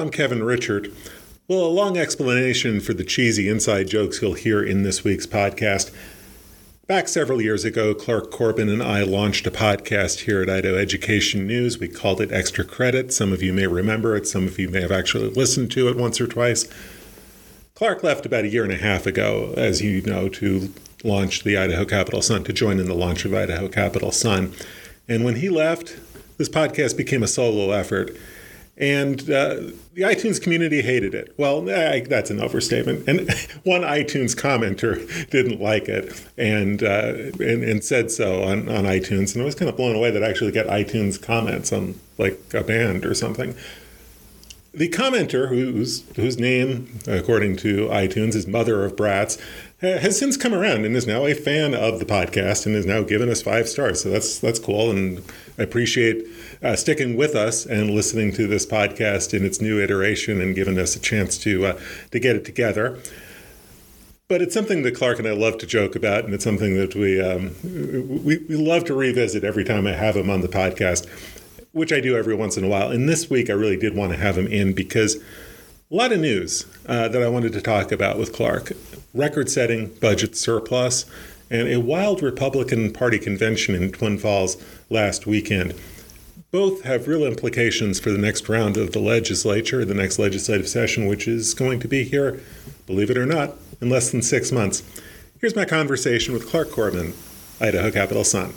I'm 0.00 0.10
Kevin 0.10 0.40
Richert. 0.40 0.90
Well, 1.46 1.60
a 1.60 1.68
long 1.68 1.98
explanation 1.98 2.80
for 2.80 2.94
the 2.94 3.04
cheesy 3.04 3.50
inside 3.50 3.88
jokes 3.88 4.22
you'll 4.22 4.32
hear 4.32 4.62
in 4.62 4.82
this 4.82 5.04
week's 5.04 5.26
podcast. 5.26 5.94
Back 6.86 7.06
several 7.06 7.42
years 7.42 7.66
ago, 7.66 7.94
Clark 7.94 8.30
Corbin 8.30 8.70
and 8.70 8.82
I 8.82 9.02
launched 9.02 9.46
a 9.46 9.50
podcast 9.50 10.20
here 10.20 10.40
at 10.40 10.48
Idaho 10.48 10.74
Education 10.74 11.46
News. 11.46 11.78
We 11.78 11.86
called 11.86 12.22
it 12.22 12.32
Extra 12.32 12.64
Credit. 12.64 13.12
Some 13.12 13.30
of 13.30 13.42
you 13.42 13.52
may 13.52 13.66
remember 13.66 14.16
it, 14.16 14.26
some 14.26 14.46
of 14.46 14.58
you 14.58 14.70
may 14.70 14.80
have 14.80 14.90
actually 14.90 15.28
listened 15.28 15.70
to 15.72 15.90
it 15.90 15.98
once 15.98 16.18
or 16.18 16.26
twice. 16.26 16.66
Clark 17.74 18.02
left 18.02 18.24
about 18.24 18.44
a 18.44 18.48
year 18.48 18.64
and 18.64 18.72
a 18.72 18.76
half 18.76 19.04
ago, 19.04 19.52
as 19.58 19.82
you 19.82 20.00
know, 20.00 20.30
to 20.30 20.72
launch 21.04 21.44
the 21.44 21.58
Idaho 21.58 21.84
Capital 21.84 22.22
Sun, 22.22 22.44
to 22.44 22.54
join 22.54 22.80
in 22.80 22.86
the 22.86 22.94
launch 22.94 23.26
of 23.26 23.34
Idaho 23.34 23.68
Capital 23.68 24.12
Sun. 24.12 24.54
And 25.06 25.26
when 25.26 25.36
he 25.36 25.50
left, 25.50 25.98
this 26.38 26.48
podcast 26.48 26.96
became 26.96 27.22
a 27.22 27.28
solo 27.28 27.72
effort. 27.72 28.16
And 28.80 29.20
uh, 29.22 29.56
the 29.92 30.02
iTunes 30.02 30.42
community 30.42 30.80
hated 30.80 31.14
it. 31.14 31.34
Well, 31.36 31.68
eh, 31.68 32.00
that's 32.08 32.30
an 32.30 32.40
overstatement. 32.40 33.06
And 33.06 33.30
one 33.64 33.82
iTunes 33.82 34.34
commenter 34.34 35.30
didn't 35.30 35.60
like 35.60 35.88
it 35.88 36.26
and, 36.38 36.82
uh, 36.82 37.12
and, 37.38 37.62
and 37.62 37.84
said 37.84 38.10
so 38.10 38.42
on, 38.42 38.70
on 38.70 38.84
iTunes. 38.84 39.34
And 39.34 39.42
I 39.42 39.44
was 39.44 39.54
kind 39.54 39.68
of 39.68 39.76
blown 39.76 39.94
away 39.94 40.10
that 40.10 40.24
I 40.24 40.30
actually 40.30 40.52
get 40.52 40.66
iTunes 40.66 41.20
comments 41.20 41.72
on 41.72 42.00
like 42.16 42.40
a 42.54 42.64
band 42.64 43.04
or 43.04 43.14
something. 43.14 43.54
The 44.72 44.88
commenter, 44.88 45.48
whose 45.48 46.04
whose 46.14 46.38
name, 46.38 47.00
according 47.08 47.56
to 47.56 47.88
iTunes, 47.88 48.36
is 48.36 48.46
Mother 48.46 48.84
of 48.84 48.94
Brats, 48.94 49.36
has 49.80 50.16
since 50.16 50.36
come 50.36 50.54
around 50.54 50.84
and 50.84 50.94
is 50.94 51.08
now 51.08 51.26
a 51.26 51.34
fan 51.34 51.74
of 51.74 51.98
the 51.98 52.04
podcast 52.04 52.66
and 52.66 52.76
has 52.76 52.86
now 52.86 53.02
given 53.02 53.28
us 53.28 53.42
five 53.42 53.68
stars. 53.68 54.00
So 54.02 54.10
that's 54.10 54.38
that's 54.38 54.60
cool, 54.60 54.92
and 54.92 55.24
I 55.58 55.64
appreciate 55.64 56.24
uh, 56.62 56.76
sticking 56.76 57.16
with 57.16 57.34
us 57.34 57.66
and 57.66 57.90
listening 57.90 58.32
to 58.34 58.46
this 58.46 58.64
podcast 58.64 59.34
in 59.34 59.44
its 59.44 59.60
new 59.60 59.80
iteration 59.80 60.40
and 60.40 60.54
giving 60.54 60.78
us 60.78 60.94
a 60.94 61.00
chance 61.00 61.36
to 61.38 61.66
uh, 61.66 61.80
to 62.12 62.20
get 62.20 62.36
it 62.36 62.44
together. 62.44 63.00
But 64.28 64.40
it's 64.40 64.54
something 64.54 64.84
that 64.84 64.94
Clark 64.94 65.18
and 65.18 65.26
I 65.26 65.32
love 65.32 65.58
to 65.58 65.66
joke 65.66 65.96
about, 65.96 66.24
and 66.24 66.32
it's 66.32 66.44
something 66.44 66.76
that 66.76 66.94
we 66.94 67.20
um, 67.20 67.56
we, 67.64 68.38
we 68.38 68.54
love 68.54 68.84
to 68.84 68.94
revisit 68.94 69.42
every 69.42 69.64
time 69.64 69.88
I 69.88 69.94
have 69.94 70.14
him 70.16 70.30
on 70.30 70.42
the 70.42 70.48
podcast 70.48 71.08
which 71.72 71.92
I 71.92 72.00
do 72.00 72.16
every 72.16 72.34
once 72.34 72.56
in 72.56 72.64
a 72.64 72.68
while. 72.68 72.90
And 72.90 73.08
this 73.08 73.30
week, 73.30 73.50
I 73.50 73.54
really 73.54 73.76
did 73.76 73.94
want 73.94 74.12
to 74.12 74.18
have 74.18 74.36
him 74.36 74.46
in 74.46 74.72
because 74.72 75.16
a 75.16 75.94
lot 75.94 76.12
of 76.12 76.20
news 76.20 76.66
uh, 76.86 77.08
that 77.08 77.22
I 77.22 77.28
wanted 77.28 77.52
to 77.52 77.60
talk 77.60 77.92
about 77.92 78.18
with 78.18 78.32
Clark 78.32 78.72
record 79.12 79.50
setting 79.50 79.88
budget 80.00 80.36
surplus 80.36 81.04
and 81.50 81.68
a 81.68 81.80
wild 81.80 82.22
Republican 82.22 82.92
Party 82.92 83.18
convention 83.18 83.74
in 83.74 83.90
Twin 83.90 84.18
Falls 84.18 84.56
last 84.88 85.26
weekend. 85.26 85.74
Both 86.52 86.82
have 86.82 87.08
real 87.08 87.24
implications 87.24 87.98
for 88.00 88.10
the 88.10 88.18
next 88.18 88.48
round 88.48 88.76
of 88.76 88.92
the 88.92 89.00
legislature, 89.00 89.84
the 89.84 89.94
next 89.94 90.18
legislative 90.18 90.68
session, 90.68 91.06
which 91.06 91.26
is 91.26 91.54
going 91.54 91.80
to 91.80 91.88
be 91.88 92.04
here, 92.04 92.40
believe 92.86 93.10
it 93.10 93.18
or 93.18 93.26
not, 93.26 93.54
in 93.80 93.88
less 93.88 94.10
than 94.10 94.22
six 94.22 94.52
months. 94.52 94.82
Here's 95.40 95.56
my 95.56 95.64
conversation 95.64 96.34
with 96.34 96.48
Clark 96.48 96.70
Corbin, 96.70 97.14
Idaho 97.60 97.90
Capital 97.90 98.24
Sun. 98.24 98.52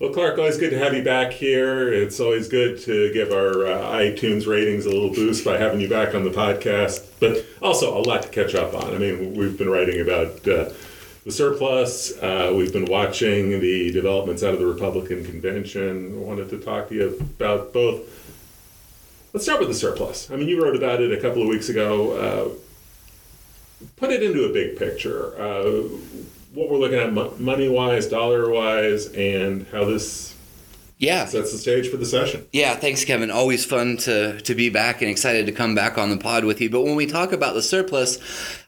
Well, 0.00 0.12
Clark, 0.12 0.38
always 0.38 0.58
good 0.58 0.70
to 0.70 0.78
have 0.78 0.94
you 0.94 1.02
back 1.02 1.32
here. 1.32 1.92
It's 1.92 2.20
always 2.20 2.46
good 2.46 2.78
to 2.82 3.12
give 3.12 3.32
our 3.32 3.66
uh, 3.66 3.98
iTunes 3.98 4.46
ratings 4.46 4.86
a 4.86 4.90
little 4.90 5.12
boost 5.12 5.44
by 5.44 5.58
having 5.58 5.80
you 5.80 5.88
back 5.88 6.14
on 6.14 6.22
the 6.22 6.30
podcast, 6.30 7.04
but 7.18 7.44
also 7.60 7.98
a 7.98 8.02
lot 8.02 8.22
to 8.22 8.28
catch 8.28 8.54
up 8.54 8.74
on. 8.74 8.94
I 8.94 8.98
mean, 8.98 9.34
we've 9.34 9.58
been 9.58 9.68
writing 9.68 10.00
about 10.00 10.46
uh, 10.46 10.70
the 11.24 11.32
surplus, 11.32 12.16
uh, 12.22 12.54
we've 12.56 12.72
been 12.72 12.84
watching 12.84 13.58
the 13.58 13.90
developments 13.90 14.44
out 14.44 14.54
of 14.54 14.60
the 14.60 14.66
Republican 14.66 15.24
convention. 15.24 16.14
I 16.14 16.24
wanted 16.24 16.48
to 16.50 16.60
talk 16.60 16.90
to 16.90 16.94
you 16.94 17.16
about 17.18 17.72
both. 17.72 18.02
Let's 19.32 19.44
start 19.44 19.58
with 19.58 19.68
the 19.68 19.74
surplus. 19.74 20.30
I 20.30 20.36
mean, 20.36 20.48
you 20.48 20.62
wrote 20.62 20.76
about 20.76 21.00
it 21.00 21.10
a 21.10 21.20
couple 21.20 21.42
of 21.42 21.48
weeks 21.48 21.70
ago. 21.70 22.12
Uh, 23.80 23.84
put 23.96 24.10
it 24.10 24.22
into 24.22 24.44
a 24.44 24.52
big 24.52 24.78
picture 24.78 25.34
uh, 25.42 25.88
what 26.52 26.70
we're 26.70 26.78
looking 26.78 26.98
at 26.98 27.40
money 27.40 27.68
wise, 27.68 28.06
dollar 28.06 28.50
wise, 28.50 29.06
and 29.08 29.66
how 29.68 29.84
this 29.84 30.34
yeah 30.98 31.24
sets 31.26 31.52
the 31.52 31.58
stage 31.58 31.88
for 31.88 31.96
the 31.96 32.06
session. 32.06 32.46
Yeah, 32.52 32.74
thanks, 32.74 33.04
Kevin. 33.04 33.30
Always 33.30 33.64
fun 33.64 33.96
to 33.98 34.40
to 34.40 34.54
be 34.54 34.68
back 34.70 35.02
and 35.02 35.10
excited 35.10 35.46
to 35.46 35.52
come 35.52 35.74
back 35.74 35.98
on 35.98 36.10
the 36.10 36.16
pod 36.16 36.44
with 36.44 36.60
you. 36.60 36.70
But 36.70 36.82
when 36.82 36.96
we 36.96 37.06
talk 37.06 37.32
about 37.32 37.54
the 37.54 37.62
surplus, 37.62 38.18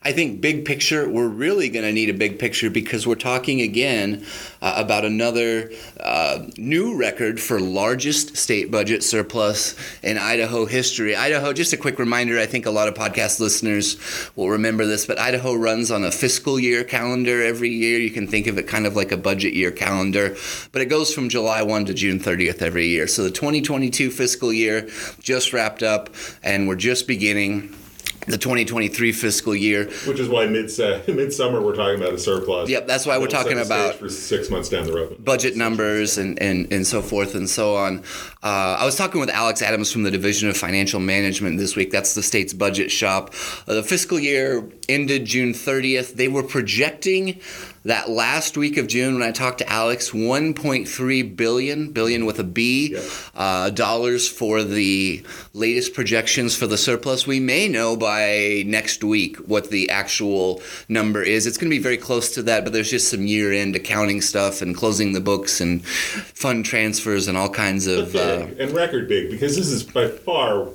I 0.03 0.13
think 0.13 0.41
big 0.41 0.65
picture, 0.65 1.07
we're 1.07 1.29
really 1.29 1.69
going 1.69 1.85
to 1.85 1.93
need 1.93 2.09
a 2.09 2.15
big 2.15 2.39
picture 2.39 2.71
because 2.71 3.07
we're 3.07 3.17
talking 3.17 3.61
again 3.61 4.25
uh, 4.63 4.73
about 4.79 5.05
another 5.05 5.71
uh, 6.03 6.47
new 6.57 6.97
record 6.97 7.39
for 7.39 7.61
largest 7.61 8.35
state 8.35 8.71
budget 8.71 9.05
surplus 9.05 9.77
in 10.03 10.17
Idaho 10.17 10.65
history. 10.65 11.15
Idaho, 11.15 11.53
just 11.53 11.75
a 11.75 11.77
quick 11.77 11.99
reminder, 11.99 12.39
I 12.39 12.47
think 12.47 12.65
a 12.65 12.71
lot 12.71 12.89
of 12.89 12.95
podcast 12.95 13.41
listeners 13.41 13.99
will 14.37 14.49
remember 14.49 14.87
this, 14.87 15.05
but 15.05 15.19
Idaho 15.19 15.53
runs 15.53 15.91
on 15.91 16.03
a 16.03 16.11
fiscal 16.11 16.59
year 16.59 16.83
calendar 16.83 17.43
every 17.43 17.69
year. 17.69 17.99
You 17.99 18.11
can 18.11 18.27
think 18.27 18.47
of 18.47 18.57
it 18.57 18.67
kind 18.67 18.87
of 18.87 18.97
like 18.97 19.13
a 19.13 19.19
budget 19.19 19.53
year 19.53 19.71
calendar, 19.71 20.35
but 20.73 20.81
it 20.81 20.87
goes 20.87 21.13
from 21.13 21.29
July 21.29 21.61
1 21.61 21.85
to 21.85 21.93
June 21.93 22.19
30th 22.19 22.63
every 22.63 22.87
year. 22.87 23.07
So 23.07 23.23
the 23.23 23.31
2022 23.31 24.11
fiscal 24.11 24.51
year 24.51 24.89
just 25.21 25.53
wrapped 25.53 25.83
up, 25.83 26.09
and 26.43 26.67
we're 26.69 26.77
just 26.77 27.07
beginning 27.07 27.77
the 28.31 28.39
2023 28.39 29.13
fiscal 29.13 29.55
year. 29.55 29.87
Which 30.07 30.21
is 30.21 30.29
why 30.29 30.47
mid 30.47 30.71
midsummer 31.09 31.61
we're 31.61 31.75
talking 31.75 32.01
about 32.01 32.15
a 32.15 32.19
surplus. 32.19 32.69
Yep, 32.69 32.87
that's 32.87 33.07
why 33.07 33.19
we're 33.19 33.27
talking 33.27 33.59
about 33.59 33.97
for 33.97 34.09
six 34.09 34.51
months 34.51 34.69
down 34.69 34.87
the 34.87 34.93
road. 34.93 35.25
Budget 35.25 35.57
numbers 35.57 36.19
and, 36.19 36.41
and, 36.43 36.73
and 36.73 36.87
so 36.87 37.03
forth 37.03 37.35
and 37.35 37.49
so 37.49 37.77
on. 37.77 38.01
Uh, 38.43 38.77
I 38.79 38.85
was 38.85 38.97
talking 38.97 39.21
with 39.21 39.31
Alex 39.31 39.63
Adams 39.63 39.93
from 39.93 40.03
the 40.03 40.11
Division 40.11 40.49
of 40.49 40.57
Financial 40.57 41.01
Management 41.01 41.59
this 41.59 41.77
week. 41.77 41.91
That's 41.91 42.15
the 42.15 42.23
state's 42.23 42.53
budget 42.53 42.91
shop. 42.91 43.35
Uh, 43.67 43.75
the 43.75 43.83
fiscal 43.83 44.19
year 44.19 44.69
ended 44.89 45.25
June 45.25 45.53
30th. 45.53 46.15
They 46.15 46.29
were 46.29 46.43
projecting 46.43 47.41
that 47.85 48.11
last 48.11 48.57
week 48.57 48.77
of 48.77 48.87
June 48.87 49.15
when 49.15 49.23
I 49.23 49.33
talked 49.33 49.59
to 49.59 49.69
Alex, 49.71 50.11
1.3 50.11 51.37
billion, 51.37 51.93
billion 51.93 52.27
with 52.27 52.39
a 52.39 52.45
B, 52.45 52.93
yep. 52.93 53.05
uh, 53.35 53.71
dollars 53.71 54.29
for 54.29 54.63
the 54.63 55.25
latest 55.55 55.95
projections 55.95 56.57
for 56.57 56.67
the 56.67 56.77
surplus. 56.77 57.27
We 57.27 57.41
may 57.41 57.69
know 57.69 57.97
by 57.97 58.65
next 58.67 59.03
week 59.03 59.37
what 59.39 59.71
the 59.71 59.89
actual 59.91 60.63
number 60.89 61.23
is. 61.23 61.47
It's 61.47 61.57
going 61.57 61.71
to 61.71 61.77
be 61.77 61.83
very 61.83 61.97
close 61.97 62.35
to 62.35 62.43
that, 62.43 62.65
but 62.65 62.73
there's 62.73 62.91
just 62.91 63.11
some 63.11 63.27
year 63.27 63.53
end 63.53 63.77
accounting 63.77 64.21
stuff 64.21 64.61
and 64.61 64.77
closing 64.77 65.13
the 65.13 65.21
books 65.21 65.61
and 65.61 65.85
fund 65.85 66.65
transfers 66.65 67.29
and 67.29 67.39
all 67.39 67.51
kinds 67.51 67.87
of. 67.87 68.15
Uh, 68.15 68.47
and 68.59 68.73
record 68.73 69.09
big 69.09 69.31
because 69.31 69.57
this 69.57 69.69
is 69.69 69.83
by 69.83 70.09
far 70.09 70.69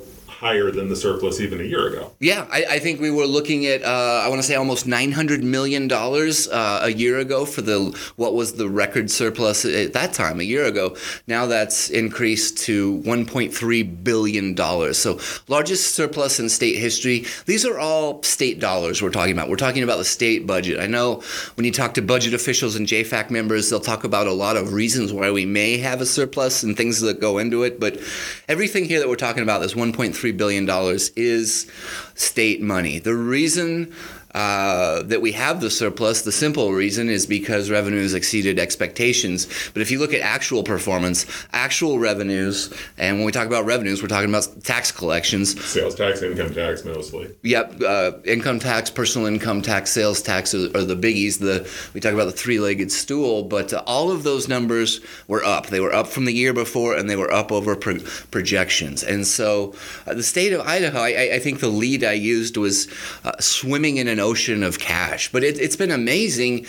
higher 0.45 0.69
than 0.69 0.89
the 0.89 0.95
surplus 0.95 1.39
even 1.39 1.59
a 1.59 1.63
year 1.63 1.88
ago. 1.88 2.11
Yeah, 2.19 2.45
I, 2.51 2.66
I 2.75 2.79
think 2.79 3.01
we 3.01 3.09
were 3.09 3.25
looking 3.25 3.66
at 3.66 3.81
uh, 3.81 4.22
I 4.23 4.29
want 4.29 4.39
to 4.39 4.47
say 4.47 4.53
almost 4.53 4.85
nine 4.85 5.11
hundred 5.11 5.44
million 5.44 5.88
dollars 5.88 6.47
uh, 6.47 6.81
a 6.83 6.91
year 6.91 7.17
ago 7.17 7.45
for 7.45 7.63
the 7.63 7.79
what 8.16 8.35
was 8.35 8.53
the 8.53 8.69
record 8.69 9.09
surplus 9.09 9.66
at 9.66 9.94
that 9.94 10.13
time 10.13 10.39
a 10.39 10.44
year 10.44 10.66
ago. 10.66 10.95
Now 11.25 11.47
that's 11.47 11.89
increased 11.89 12.59
to 12.66 12.97
one 12.97 13.25
point 13.25 13.56
three 13.56 13.81
billion 13.81 14.53
dollars. 14.53 15.00
So 15.00 15.19
largest 15.47 15.95
surplus 15.95 16.39
in 16.39 16.47
state 16.50 16.77
history. 16.77 17.25
These 17.47 17.66
are 17.66 17.79
all 17.79 18.22
state 18.22 18.59
dollars 18.59 19.01
we're 19.01 19.09
talking 19.09 19.33
about. 19.33 19.50
We're 19.50 19.56
talking 19.56 19.81
about 19.81 19.97
the 19.97 20.06
state 20.06 20.45
budget. 20.45 20.79
I 20.79 20.85
know 20.85 21.23
when 21.56 21.66
you 21.66 21.72
talk 21.72 21.95
to 21.95 22.03
budget 22.03 22.35
officials 22.35 22.75
and 22.75 22.85
JFAC 22.85 23.31
members, 23.31 23.72
they'll 23.72 23.79
talk 23.79 24.03
about 24.03 24.27
a 24.27 24.33
lot 24.33 24.57
of 24.57 24.73
reasons 24.73 25.12
why 25.12 25.31
we 25.31 25.47
may 25.47 25.79
have 25.79 26.01
a 26.01 26.06
surplus 26.06 26.62
and 26.62 26.77
things 26.77 27.01
that 27.01 27.19
go 27.19 27.39
into 27.39 27.63
it. 27.63 27.79
But 27.79 28.00
everything 28.47 28.85
here 28.85 29.00
that 29.00 29.09
we're 29.09 29.16
talking 29.16 29.41
about, 29.41 29.62
this 29.62 29.75
one 29.75 29.91
point 30.35 30.50
three 30.50 30.66
$3 30.66 30.68
billion 30.68 31.00
is 31.15 31.71
state 32.15 32.62
money. 32.62 33.00
The 33.00 33.15
reason 33.15 33.94
uh, 34.36 35.02
that 35.04 35.22
we 35.22 35.32
have 35.32 35.62
the 35.62 35.70
surplus, 35.70 36.24
the 36.24 36.32
simple 36.32 36.74
reason 36.74 37.08
is 37.08 37.26
because 37.26 37.72
revenues 37.72 38.14
exceeded 38.14 38.60
expectations. 38.60 39.48
But 39.72 39.82
if 39.82 39.90
you 39.90 39.98
look 39.98 40.14
at 40.14 40.20
actual 40.20 40.62
performance, 40.62 41.26
actual 41.54 42.00
revenues, 42.00 42.74
and 42.98 43.16
when 43.16 43.26
we 43.26 43.32
talk 43.32 43.48
about 43.48 43.64
revenues, 43.64 44.02
we're 44.02 44.10
talking 44.10 44.28
about 44.28 44.46
tax 44.62 44.92
collections. 44.92 45.64
Sales 45.64 45.96
tax, 45.96 46.22
income 46.22 46.54
tax 46.54 46.84
mostly. 46.84 47.34
Yep, 47.44 47.82
uh, 47.82 48.12
income 48.26 48.60
tax, 48.60 48.90
personal 48.90 49.26
income 49.26 49.62
tax, 49.62 49.92
sales 49.92 50.22
tax 50.22 50.54
are, 50.54 50.66
are, 50.76 50.84
the 50.84 50.98
biggies. 50.98 51.40
The 51.40 51.66
we 51.94 52.02
talk 52.02 52.14
about 52.14 52.26
the 52.26 52.34
three-legged 52.34 52.92
stool, 52.92 53.44
but 53.44 53.72
uh, 53.72 53.84
all 53.88 54.12
of 54.12 54.24
those 54.24 54.50
numbers 54.50 55.00
were 55.30 55.46
up. 55.46 55.68
They 55.68 55.80
were 55.80 55.94
up 55.94 56.08
from 56.08 56.26
the 56.26 56.34
year 56.34 56.52
before, 56.52 56.98
and 56.98 57.10
they 57.10 57.16
were 57.16 57.32
up 57.32 57.54
over 57.54 57.78
pro- 57.78 58.00
projections. 58.32 59.02
And 59.02 59.26
so, 59.26 59.76
uh, 60.06 60.14
the 60.14 60.24
state 60.24 60.52
of 60.52 60.60
Idaho, 60.60 61.00
I, 61.00 61.36
I, 61.36 61.40
think 61.40 61.62
the 61.62 61.70
lead 61.70 62.04
I 62.04 62.14
used 62.14 62.58
was 62.58 62.90
uh, 63.24 63.32
swimming 63.40 63.96
in 63.96 64.10
an 64.10 64.20
ocean 64.25 64.63
of 64.63 64.80
cash. 64.80 65.31
But 65.31 65.44
it, 65.44 65.60
it's 65.60 65.75
been 65.75 65.92
amazing 65.92 66.66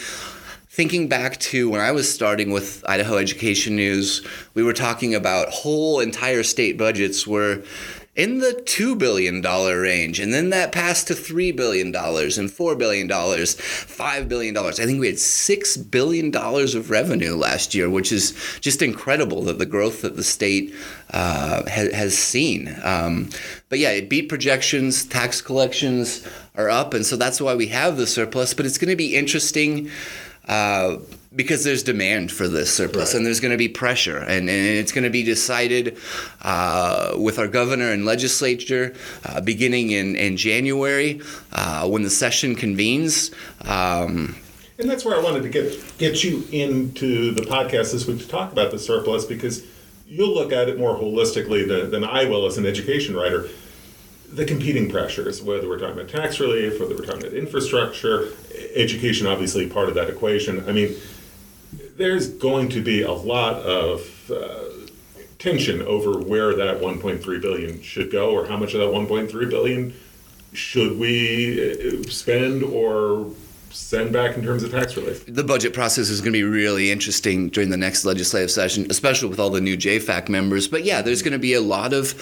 thinking 0.69 1.08
back 1.08 1.38
to 1.38 1.70
when 1.70 1.81
I 1.81 1.91
was 1.91 2.12
starting 2.12 2.50
with 2.50 2.85
Idaho 2.87 3.17
Education 3.17 3.76
News, 3.76 4.23
we 4.53 4.62
were 4.62 4.75
talking 4.75 5.14
about 5.14 5.49
whole 5.49 6.00
entire 6.00 6.43
state 6.43 6.76
budgets 6.76 7.26
were 7.26 7.62
in 8.14 8.38
the 8.38 8.62
$2 8.64 8.99
billion 8.99 9.43
range. 9.43 10.20
And 10.20 10.32
then 10.32 10.50
that 10.50 10.73
passed 10.73 11.08
to 11.08 11.14
$3 11.14 11.55
billion 11.55 11.88
and 11.88 11.94
$4 11.94 12.79
billion, 12.79 13.08
$5 13.08 14.29
billion. 14.29 14.56
I 14.56 14.70
think 14.73 15.00
we 15.00 15.06
had 15.06 15.17
$6 15.17 15.91
billion 15.91 16.35
of 16.35 16.91
revenue 16.91 17.37
last 17.37 17.75
year, 17.75 17.91
which 17.91 18.11
is 18.11 18.32
just 18.61 18.81
incredible 18.81 19.43
that 19.44 19.58
the 19.58 19.67
growth 19.67 20.03
that 20.03 20.17
the 20.17 20.25
state 20.25 20.75
uh, 21.11 21.62
ha- 21.69 21.94
has 21.94 22.17
seen. 22.17 22.75
Um, 22.82 23.29
but 23.69 23.79
yeah, 23.79 23.91
it 23.91 24.08
beat 24.08 24.29
projections, 24.29 25.05
tax 25.05 25.43
collections 25.43 26.26
are 26.56 26.70
up. 26.70 26.94
And 26.94 27.05
so 27.05 27.17
that's 27.17 27.41
why 27.41 27.55
we 27.55 27.69
have 27.69 27.97
the 27.97 28.06
surplus. 28.06 28.55
But 28.55 28.67
it's 28.67 28.79
going 28.79 28.91
to 28.91 28.97
be 28.97 29.17
interesting. 29.17 29.91
Uh, 30.49 30.99
because 31.35 31.64
there's 31.64 31.82
demand 31.82 32.32
for 32.32 32.49
this 32.49 32.75
surplus 32.75 33.12
right. 33.12 33.19
and 33.19 33.26
there's 33.26 33.41
going 33.41 33.50
to 33.50 33.58
be 33.58 33.69
pressure 33.69 34.19
and, 34.19 34.49
and 34.49 34.79
it's 34.79 34.91
going 34.91 35.05
to 35.05 35.11
be 35.11 35.23
decided 35.23 35.99
uh, 36.43 37.12
with 37.19 37.38
our 37.38 37.47
governor 37.47 37.91
and 37.91 38.06
legislature 38.06 38.94
uh, 39.26 39.41
beginning 39.41 39.91
in, 39.91 40.17
in 40.17 40.37
January 40.37 41.20
uh, 41.53 41.87
when 41.87 42.03
the 42.03 42.11
session 42.11 42.55
convenes. 42.55 43.32
Um, 43.62 44.37
and 44.79 44.88
that's 44.88 45.05
where 45.05 45.19
I 45.19 45.23
wanted 45.23 45.43
to 45.43 45.49
get 45.49 45.99
get 45.99 46.23
you 46.23 46.47
into 46.53 47.32
the 47.32 47.43
podcast 47.43 47.93
this 47.93 48.06
week 48.06 48.19
to 48.20 48.29
talk 48.29 48.53
about 48.53 48.70
the 48.70 48.79
surplus 48.79 49.25
because 49.25 49.64
you'll 50.06 50.35
look 50.35 50.53
at 50.53 50.69
it 50.69 50.79
more 50.79 50.97
holistically 50.97 51.67
than, 51.67 51.91
than 51.91 52.05
I 52.05 52.25
will 52.26 52.47
as 52.47 52.58
an 52.58 52.67
education 52.67 53.17
writer 53.17 53.49
the 54.32 54.44
competing 54.44 54.90
pressures, 54.90 55.43
whether 55.43 55.69
we're 55.69 55.78
talking 55.78 55.99
about 55.99 56.08
tax 56.08 56.40
relief, 56.40 56.81
whether 56.81 56.94
we're 56.94 57.05
talking 57.05 57.23
about 57.23 57.32
infrastructure, 57.32 58.28
education, 58.75 59.26
obviously 59.26 59.69
part 59.69 59.88
of 59.88 59.94
that 59.94 60.08
equation. 60.08 60.69
I 60.69 60.73
mean, 60.73 60.94
there's 61.96 62.28
going 62.28 62.69
to 62.70 62.82
be 62.82 63.02
a 63.02 63.12
lot 63.12 63.55
of 63.62 64.31
uh, 64.31 64.88
tension 65.38 65.82
over 65.82 66.19
where 66.19 66.55
that 66.55 66.81
1.3 66.81 67.40
billion 67.40 67.81
should 67.82 68.11
go, 68.11 68.31
or 68.31 68.46
how 68.46 68.56
much 68.56 68.75
of 68.75 68.81
that 68.81 68.88
1.3 68.88 69.50
billion 69.50 69.94
should 70.52 70.99
we 70.99 72.00
uh, 72.00 72.02
spend 72.11 72.62
or 72.62 73.31
send 73.70 74.12
back 74.12 74.37
in 74.37 74.43
terms 74.43 74.62
of 74.62 74.70
tax 74.70 74.96
relief. 74.96 75.25
The 75.26 75.44
budget 75.44 75.75
process 75.75 76.08
is 76.08 76.20
going 76.20 76.32
to 76.32 76.38
be 76.38 76.43
really 76.43 76.90
interesting 76.90 77.49
during 77.50 77.69
the 77.69 77.76
next 77.76 78.05
legislative 78.05 78.50
session, 78.50 78.87
especially 78.88 79.29
with 79.29 79.38
all 79.38 79.50
the 79.50 79.61
new 79.61 79.76
JFAC 79.76 80.31
members. 80.31 80.67
But 80.67 80.84
yeah, 80.84 81.02
there's 81.02 81.22
going 81.22 81.32
to 81.32 81.38
be 81.38 81.52
a 81.52 81.61
lot 81.61 81.93
of 81.93 82.14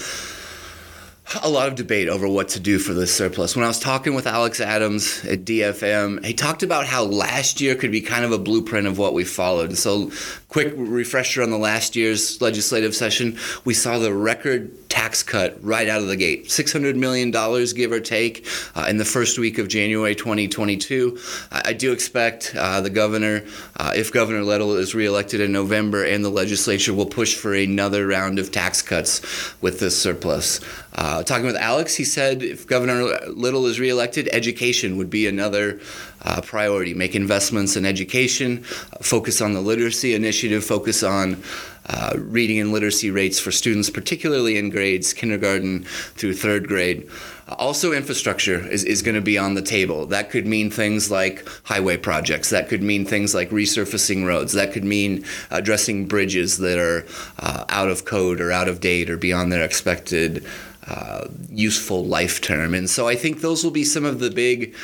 a 1.42 1.48
lot 1.48 1.68
of 1.68 1.74
debate 1.74 2.08
over 2.08 2.28
what 2.28 2.50
to 2.50 2.60
do 2.60 2.78
for 2.78 2.92
this 2.92 3.14
surplus. 3.14 3.56
When 3.56 3.64
I 3.64 3.68
was 3.68 3.78
talking 3.78 4.14
with 4.14 4.26
Alex 4.26 4.60
Adams 4.60 5.24
at 5.24 5.44
DFM, 5.44 6.24
he 6.24 6.34
talked 6.34 6.62
about 6.62 6.86
how 6.86 7.04
last 7.04 7.60
year 7.60 7.74
could 7.74 7.90
be 7.90 8.00
kind 8.00 8.24
of 8.24 8.32
a 8.32 8.38
blueprint 8.38 8.86
of 8.86 8.98
what 8.98 9.14
we 9.14 9.24
followed. 9.24 9.76
So, 9.78 10.10
quick 10.54 10.72
refresher 10.76 11.42
on 11.42 11.50
the 11.50 11.58
last 11.58 11.96
year's 11.96 12.40
legislative 12.40 12.94
session, 12.94 13.36
we 13.64 13.74
saw 13.74 13.98
the 13.98 14.14
record 14.14 14.88
tax 14.88 15.20
cut 15.20 15.58
right 15.64 15.88
out 15.88 16.00
of 16.00 16.06
the 16.06 16.14
gate 16.14 16.44
$600 16.44 16.94
million, 16.94 17.32
give 17.74 17.90
or 17.90 17.98
take, 17.98 18.46
uh, 18.76 18.86
in 18.88 18.96
the 18.96 19.04
first 19.04 19.36
week 19.36 19.58
of 19.58 19.66
January 19.66 20.14
2022. 20.14 21.18
I, 21.50 21.62
I 21.64 21.72
do 21.72 21.90
expect 21.90 22.54
uh, 22.56 22.80
the 22.80 22.88
governor, 22.88 23.44
uh, 23.78 23.94
if 23.96 24.12
Governor 24.12 24.44
Little 24.44 24.76
is 24.76 24.94
reelected 24.94 25.40
in 25.40 25.50
November, 25.50 26.04
and 26.04 26.24
the 26.24 26.28
legislature 26.28 26.94
will 26.94 27.06
push 27.06 27.34
for 27.34 27.52
another 27.52 28.06
round 28.06 28.38
of 28.38 28.52
tax 28.52 28.80
cuts 28.80 29.60
with 29.60 29.80
this 29.80 30.00
surplus. 30.00 30.60
Uh, 30.94 31.24
talking 31.24 31.46
with 31.46 31.56
Alex, 31.56 31.96
he 31.96 32.04
said 32.04 32.44
if 32.44 32.64
Governor 32.64 33.18
Little 33.26 33.66
is 33.66 33.80
reelected, 33.80 34.28
education 34.30 34.98
would 34.98 35.10
be 35.10 35.26
another 35.26 35.80
uh, 36.24 36.40
priority. 36.40 36.94
Make 36.94 37.14
investments 37.14 37.76
in 37.76 37.84
education, 37.84 38.62
focus 39.02 39.40
on 39.40 39.52
the 39.52 39.60
literacy 39.60 40.14
initiative, 40.14 40.64
focus 40.64 41.02
on 41.02 41.42
uh, 41.86 42.14
reading 42.16 42.58
and 42.58 42.72
literacy 42.72 43.10
rates 43.10 43.38
for 43.38 43.52
students, 43.52 43.90
particularly 43.90 44.56
in 44.56 44.70
grades 44.70 45.12
kindergarten 45.12 45.84
through 45.84 46.34
third 46.34 46.66
grade. 46.66 47.06
Also, 47.46 47.92
infrastructure 47.92 48.66
is, 48.68 48.84
is 48.84 49.02
going 49.02 49.14
to 49.14 49.20
be 49.20 49.36
on 49.36 49.52
the 49.52 49.60
table. 49.60 50.06
That 50.06 50.30
could 50.30 50.46
mean 50.46 50.70
things 50.70 51.10
like 51.10 51.46
highway 51.64 51.98
projects. 51.98 52.48
That 52.48 52.68
could 52.68 52.82
mean 52.82 53.04
things 53.04 53.34
like 53.34 53.50
resurfacing 53.50 54.26
roads. 54.26 54.54
That 54.54 54.72
could 54.72 54.84
mean 54.84 55.26
addressing 55.50 56.06
bridges 56.06 56.56
that 56.58 56.78
are 56.78 57.04
uh, 57.38 57.66
out 57.68 57.90
of 57.90 58.06
code 58.06 58.40
or 58.40 58.50
out 58.50 58.68
of 58.68 58.80
date 58.80 59.10
or 59.10 59.18
beyond 59.18 59.52
their 59.52 59.62
expected 59.62 60.46
uh, 60.88 61.28
useful 61.50 62.04
life 62.04 62.40
term. 62.40 62.72
And 62.72 62.88
so 62.88 63.08
I 63.08 63.14
think 63.14 63.42
those 63.42 63.62
will 63.62 63.70
be 63.70 63.84
some 63.84 64.06
of 64.06 64.20
the 64.20 64.30
big 64.30 64.74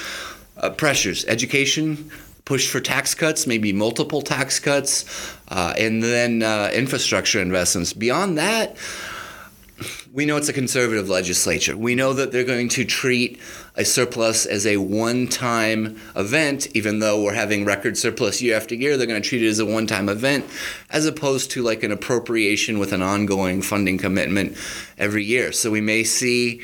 uh, 0.60 0.70
pressures. 0.70 1.24
Education, 1.26 2.10
push 2.44 2.70
for 2.70 2.80
tax 2.80 3.14
cuts, 3.14 3.46
maybe 3.46 3.72
multiple 3.72 4.22
tax 4.22 4.58
cuts, 4.58 5.04
uh, 5.48 5.74
and 5.78 6.02
then 6.02 6.42
uh, 6.42 6.70
infrastructure 6.72 7.40
investments. 7.40 7.92
Beyond 7.92 8.38
that, 8.38 8.76
we 10.12 10.26
know 10.26 10.36
it's 10.36 10.48
a 10.48 10.52
conservative 10.52 11.08
legislature. 11.08 11.76
We 11.76 11.94
know 11.94 12.12
that 12.12 12.32
they're 12.32 12.44
going 12.44 12.68
to 12.70 12.84
treat 12.84 13.40
a 13.76 13.84
surplus 13.84 14.44
as 14.44 14.66
a 14.66 14.76
one 14.76 15.28
time 15.28 16.00
event, 16.16 16.66
even 16.74 16.98
though 16.98 17.22
we're 17.22 17.34
having 17.34 17.64
record 17.64 17.96
surplus 17.96 18.42
year 18.42 18.56
after 18.56 18.74
year. 18.74 18.96
They're 18.96 19.06
going 19.06 19.22
to 19.22 19.28
treat 19.28 19.42
it 19.42 19.48
as 19.48 19.60
a 19.60 19.66
one 19.66 19.86
time 19.86 20.08
event, 20.08 20.44
as 20.90 21.06
opposed 21.06 21.52
to 21.52 21.62
like 21.62 21.82
an 21.82 21.92
appropriation 21.92 22.78
with 22.78 22.92
an 22.92 23.02
ongoing 23.02 23.62
funding 23.62 23.98
commitment 23.98 24.56
every 24.98 25.24
year. 25.24 25.52
So 25.52 25.70
we 25.70 25.80
may 25.80 26.02
see 26.02 26.62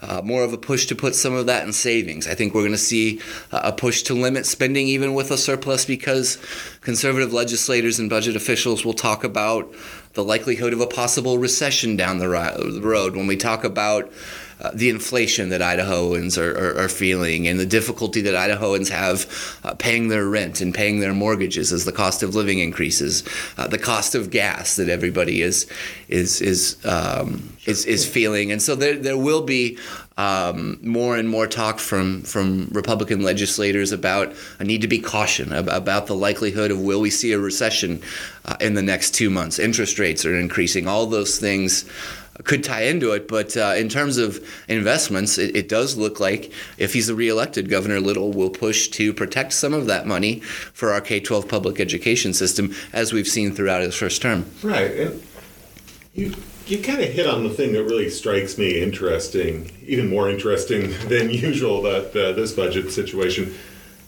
uh, 0.00 0.22
more 0.22 0.44
of 0.44 0.52
a 0.52 0.58
push 0.58 0.86
to 0.86 0.94
put 0.94 1.14
some 1.14 1.34
of 1.34 1.46
that 1.46 1.66
in 1.66 1.72
savings. 1.72 2.28
I 2.28 2.34
think 2.34 2.54
we're 2.54 2.62
going 2.62 2.72
to 2.72 2.78
see 2.78 3.20
a 3.50 3.72
push 3.72 4.02
to 4.02 4.14
limit 4.14 4.46
spending 4.46 4.86
even 4.88 5.14
with 5.14 5.30
a 5.30 5.38
surplus 5.38 5.84
because 5.84 6.38
conservative 6.80 7.32
legislators 7.32 7.98
and 7.98 8.08
budget 8.08 8.36
officials 8.36 8.84
will 8.84 8.94
talk 8.94 9.24
about 9.24 9.72
the 10.14 10.24
likelihood 10.24 10.72
of 10.72 10.80
a 10.80 10.86
possible 10.86 11.38
recession 11.38 11.96
down 11.96 12.18
the 12.18 12.28
road 12.28 13.16
when 13.16 13.26
we 13.26 13.36
talk 13.36 13.64
about 13.64 14.10
uh, 14.60 14.70
the 14.74 14.88
inflation 14.88 15.50
that 15.50 15.60
Idahoans 15.60 16.36
are, 16.36 16.50
are, 16.56 16.84
are, 16.84 16.88
feeling 16.88 17.46
and 17.46 17.60
the 17.60 17.66
difficulty 17.66 18.20
that 18.22 18.34
Idahoans 18.34 18.88
have 18.88 19.60
uh, 19.62 19.74
paying 19.74 20.08
their 20.08 20.26
rent 20.26 20.60
and 20.60 20.74
paying 20.74 21.00
their 21.00 21.14
mortgages 21.14 21.72
as 21.72 21.84
the 21.84 21.92
cost 21.92 22.22
of 22.22 22.34
living 22.34 22.58
increases, 22.58 23.22
uh, 23.56 23.68
the 23.68 23.78
cost 23.78 24.14
of 24.14 24.30
gas 24.30 24.76
that 24.76 24.88
everybody 24.88 25.42
is 25.42 25.66
is 26.08 26.40
is 26.40 26.84
um, 26.84 27.56
is, 27.66 27.84
is 27.86 28.08
feeling, 28.08 28.50
and 28.50 28.60
so 28.60 28.74
there 28.74 28.96
there 28.96 29.18
will 29.18 29.42
be 29.42 29.78
um, 30.16 30.78
more 30.82 31.16
and 31.16 31.28
more 31.28 31.46
talk 31.46 31.78
from 31.78 32.22
from 32.22 32.68
Republican 32.72 33.22
legislators 33.22 33.92
about 33.92 34.34
a 34.58 34.64
need 34.64 34.82
to 34.82 34.88
be 34.88 34.98
caution 34.98 35.52
about 35.52 36.08
the 36.08 36.16
likelihood 36.16 36.72
of 36.72 36.80
will 36.80 37.00
we 37.00 37.10
see 37.10 37.32
a 37.32 37.38
recession 37.38 38.02
uh, 38.44 38.56
in 38.60 38.74
the 38.74 38.82
next 38.82 39.14
two 39.14 39.30
months. 39.30 39.58
Interest 39.60 39.98
rates 39.98 40.26
are 40.26 40.36
increasing. 40.36 40.88
All 40.88 41.06
those 41.06 41.38
things 41.38 41.84
could 42.44 42.64
tie 42.64 42.82
into 42.82 43.12
it. 43.12 43.28
But 43.28 43.56
uh, 43.56 43.74
in 43.76 43.88
terms 43.88 44.18
of 44.18 44.46
investments, 44.68 45.38
it, 45.38 45.56
it, 45.56 45.68
does 45.68 45.96
look 45.96 46.20
like 46.20 46.52
if 46.78 46.92
he's 46.92 47.12
reelected, 47.12 47.68
Governor 47.68 48.00
Little 48.00 48.32
will 48.32 48.50
push 48.50 48.88
to 48.88 49.12
protect 49.12 49.52
some 49.52 49.74
of 49.74 49.86
that 49.86 50.06
money 50.06 50.40
for 50.40 50.92
our 50.92 51.00
K 51.00 51.20
12 51.20 51.48
public 51.48 51.80
education 51.80 52.32
system, 52.32 52.74
as 52.92 53.12
we've 53.12 53.28
seen 53.28 53.52
throughout 53.52 53.82
his 53.82 53.94
first 53.94 54.22
term. 54.22 54.46
Right. 54.62 54.90
And 54.90 55.22
you, 56.14 56.34
you 56.66 56.82
kind 56.82 57.00
of 57.00 57.10
hit 57.10 57.26
on 57.26 57.44
the 57.44 57.50
thing 57.50 57.72
that 57.72 57.84
really 57.84 58.10
strikes 58.10 58.58
me 58.58 58.80
interesting, 58.82 59.70
even 59.86 60.08
more 60.08 60.28
interesting 60.30 60.90
than 61.08 61.30
usual 61.30 61.86
about 61.86 62.16
uh, 62.16 62.32
this 62.32 62.52
budget 62.52 62.92
situation, 62.92 63.54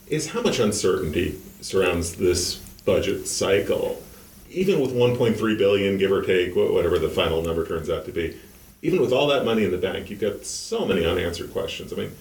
is 0.09 0.31
how 0.31 0.43
much 0.43 0.59
uncertainty 0.59 1.39
surrounds 1.61 2.17
this 2.17 2.57
budget 2.85 3.27
cycle 3.27 4.03
even 4.51 4.81
with 4.81 4.93
1.3 4.93 5.59
billion, 5.59 5.97
give 5.97 6.13
or 6.13 6.23
take, 6.23 6.55
whatever 6.55 6.99
the 6.99 7.09
final 7.09 7.43
number 7.43 7.67
turns 7.67 7.89
out 7.89 8.05
to 8.07 8.13
be, 8.13 8.37
even 8.83 9.01
with 9.01 9.13
all 9.13 9.27
that 9.29 9.45
money 9.45 9.65
in 9.65 9.71
the 9.71 9.79
bank, 9.79 10.11
you've 10.11 10.21
got 10.21 10.45
so 10.45 10.85
many 10.85 11.07
unanswered 11.07 11.53
questions. 11.53 11.93
I 11.93 11.97
mean, 11.97 12.13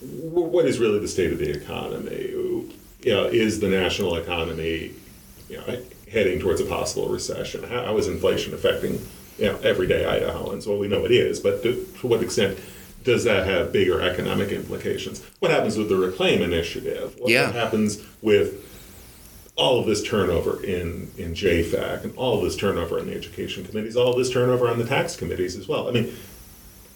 what 0.00 0.66
is 0.66 0.78
really 0.78 0.98
the 0.98 1.08
state 1.08 1.32
of 1.32 1.38
the 1.38 1.50
economy? 1.50 2.30
You 3.02 3.12
know, 3.12 3.24
is 3.24 3.60
the 3.60 3.68
national 3.68 4.16
economy, 4.16 4.92
you 5.48 5.56
know, 5.58 5.82
heading 6.10 6.38
towards 6.40 6.60
a 6.60 6.64
possible 6.64 7.08
recession? 7.08 7.62
How 7.62 7.96
is 7.96 8.08
inflation 8.08 8.52
affecting, 8.54 9.00
you 9.38 9.46
know, 9.46 9.58
everyday 9.58 10.04
Idahoans? 10.04 10.66
Well, 10.66 10.78
we 10.78 10.88
know 10.88 11.04
it 11.04 11.12
is, 11.12 11.40
but 11.40 11.62
to, 11.62 11.86
to 12.00 12.06
what 12.06 12.22
extent 12.22 12.58
does 13.04 13.24
that 13.24 13.46
have 13.46 13.72
bigger 13.72 14.00
economic 14.00 14.50
implications? 14.50 15.24
What 15.38 15.52
happens 15.52 15.78
with 15.78 15.88
the 15.88 15.96
Reclaim 15.96 16.42
Initiative? 16.42 17.14
What 17.18 17.30
yeah. 17.30 17.52
happens 17.52 18.02
with 18.20 18.65
all 19.56 19.80
of 19.80 19.86
this 19.86 20.02
turnover 20.02 20.62
in, 20.62 21.10
in 21.16 21.32
JFAC 21.32 22.04
and 22.04 22.16
all 22.16 22.38
of 22.38 22.44
this 22.44 22.56
turnover 22.56 22.98
in 22.98 23.06
the 23.06 23.14
education 23.14 23.64
committees, 23.64 23.96
all 23.96 24.12
of 24.12 24.18
this 24.18 24.30
turnover 24.30 24.68
on 24.68 24.78
the 24.78 24.86
tax 24.86 25.16
committees 25.16 25.56
as 25.56 25.66
well. 25.66 25.88
I 25.88 25.92
mean, 25.92 26.14